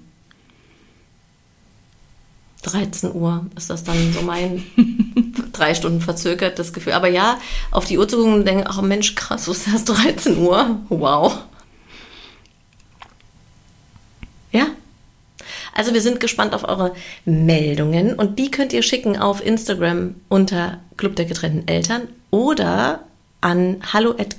[2.63, 4.63] 13 Uhr ist das dann so mein
[5.53, 6.93] drei Stunden verzögertes Gefühl.
[6.93, 7.39] Aber ja,
[7.71, 10.81] auf die Uhr zu gucken und denken, ach Mensch, krass, es ist erst 13 Uhr.
[10.89, 11.43] Wow.
[14.51, 14.67] Ja,
[15.77, 20.79] also wir sind gespannt auf eure Meldungen und die könnt ihr schicken auf Instagram unter
[20.97, 23.03] Club der getrennten Eltern oder
[23.41, 24.35] an hallo at,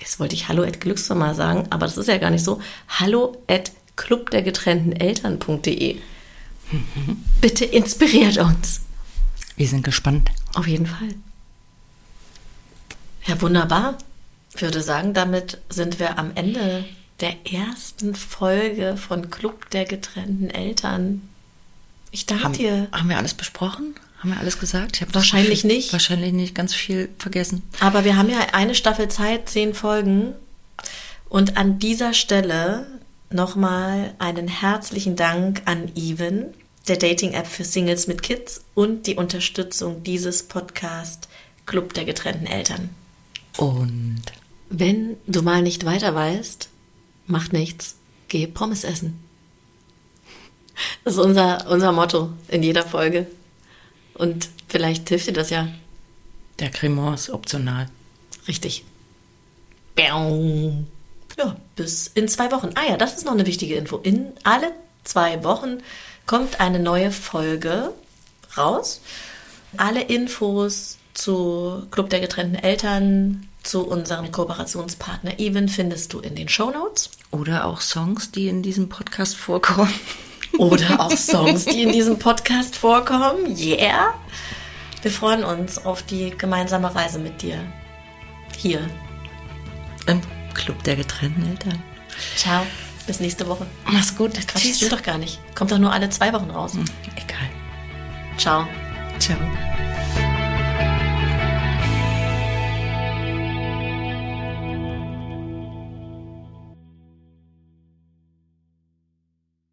[0.00, 3.36] jetzt wollte ich hallo at Glücksmama sagen, aber das ist ja gar nicht so, hallo
[3.46, 5.96] at club der getrennten Eltern.de.
[6.70, 7.22] Mhm.
[7.42, 8.80] Bitte inspiriert uns.
[9.56, 10.30] Wir sind gespannt.
[10.54, 11.14] Auf jeden Fall.
[13.26, 13.98] Ja, wunderbar.
[14.56, 16.86] Ich würde sagen, damit sind wir am Ende
[17.24, 21.22] der ersten Folge von Club der getrennten Eltern.
[22.10, 22.88] Ich danke haben, dir.
[22.92, 23.94] Haben wir alles besprochen?
[24.18, 25.02] Haben wir alles gesagt?
[25.12, 25.92] Wahrscheinlich viel, nicht.
[25.94, 27.62] Wahrscheinlich nicht, ganz viel vergessen.
[27.80, 30.34] Aber wir haben ja eine Staffel Zeit, zehn Folgen.
[31.30, 32.86] Und an dieser Stelle
[33.30, 36.52] nochmal einen herzlichen Dank an Even,
[36.88, 41.28] der Dating-App für Singles mit Kids und die Unterstützung dieses Podcast
[41.64, 42.90] Club der getrennten Eltern.
[43.56, 44.22] Und
[44.68, 46.68] wenn du mal nicht weiter weißt,
[47.26, 47.96] macht nichts,
[48.28, 49.20] geh Pommes essen.
[51.04, 53.26] Das ist unser, unser Motto in jeder Folge.
[54.14, 55.68] Und vielleicht hilft dir das ja.
[56.58, 57.88] Der Cremant ist optional.
[58.48, 58.84] Richtig.
[61.36, 62.70] Ja, bis in zwei Wochen.
[62.74, 63.98] Ah ja, das ist noch eine wichtige Info.
[63.98, 64.72] In alle
[65.04, 65.78] zwei Wochen
[66.26, 67.92] kommt eine neue Folge
[68.56, 69.00] raus.
[69.76, 76.48] Alle Infos zu Club der getrennten Eltern, zu unserem Kooperationspartner Even findest du in den
[76.48, 77.10] Show Notes.
[77.30, 79.92] Oder auch Songs, die in diesem Podcast vorkommen.
[80.58, 83.56] Oder auch Songs, die in diesem Podcast vorkommen.
[83.58, 84.14] Yeah.
[85.02, 87.58] Wir freuen uns auf die gemeinsame Reise mit dir.
[88.56, 88.88] Hier.
[90.06, 90.20] Im
[90.54, 91.82] Club der getrennten Eltern.
[92.36, 92.64] Ciao.
[93.06, 93.66] Bis nächste Woche.
[93.90, 94.32] Mach's gut.
[94.32, 95.38] Quatsch, das stimmt doch gar nicht.
[95.54, 96.72] Kommt doch nur alle zwei Wochen raus.
[97.16, 97.50] Egal.
[98.38, 98.66] Ciao.
[99.18, 99.38] Ciao.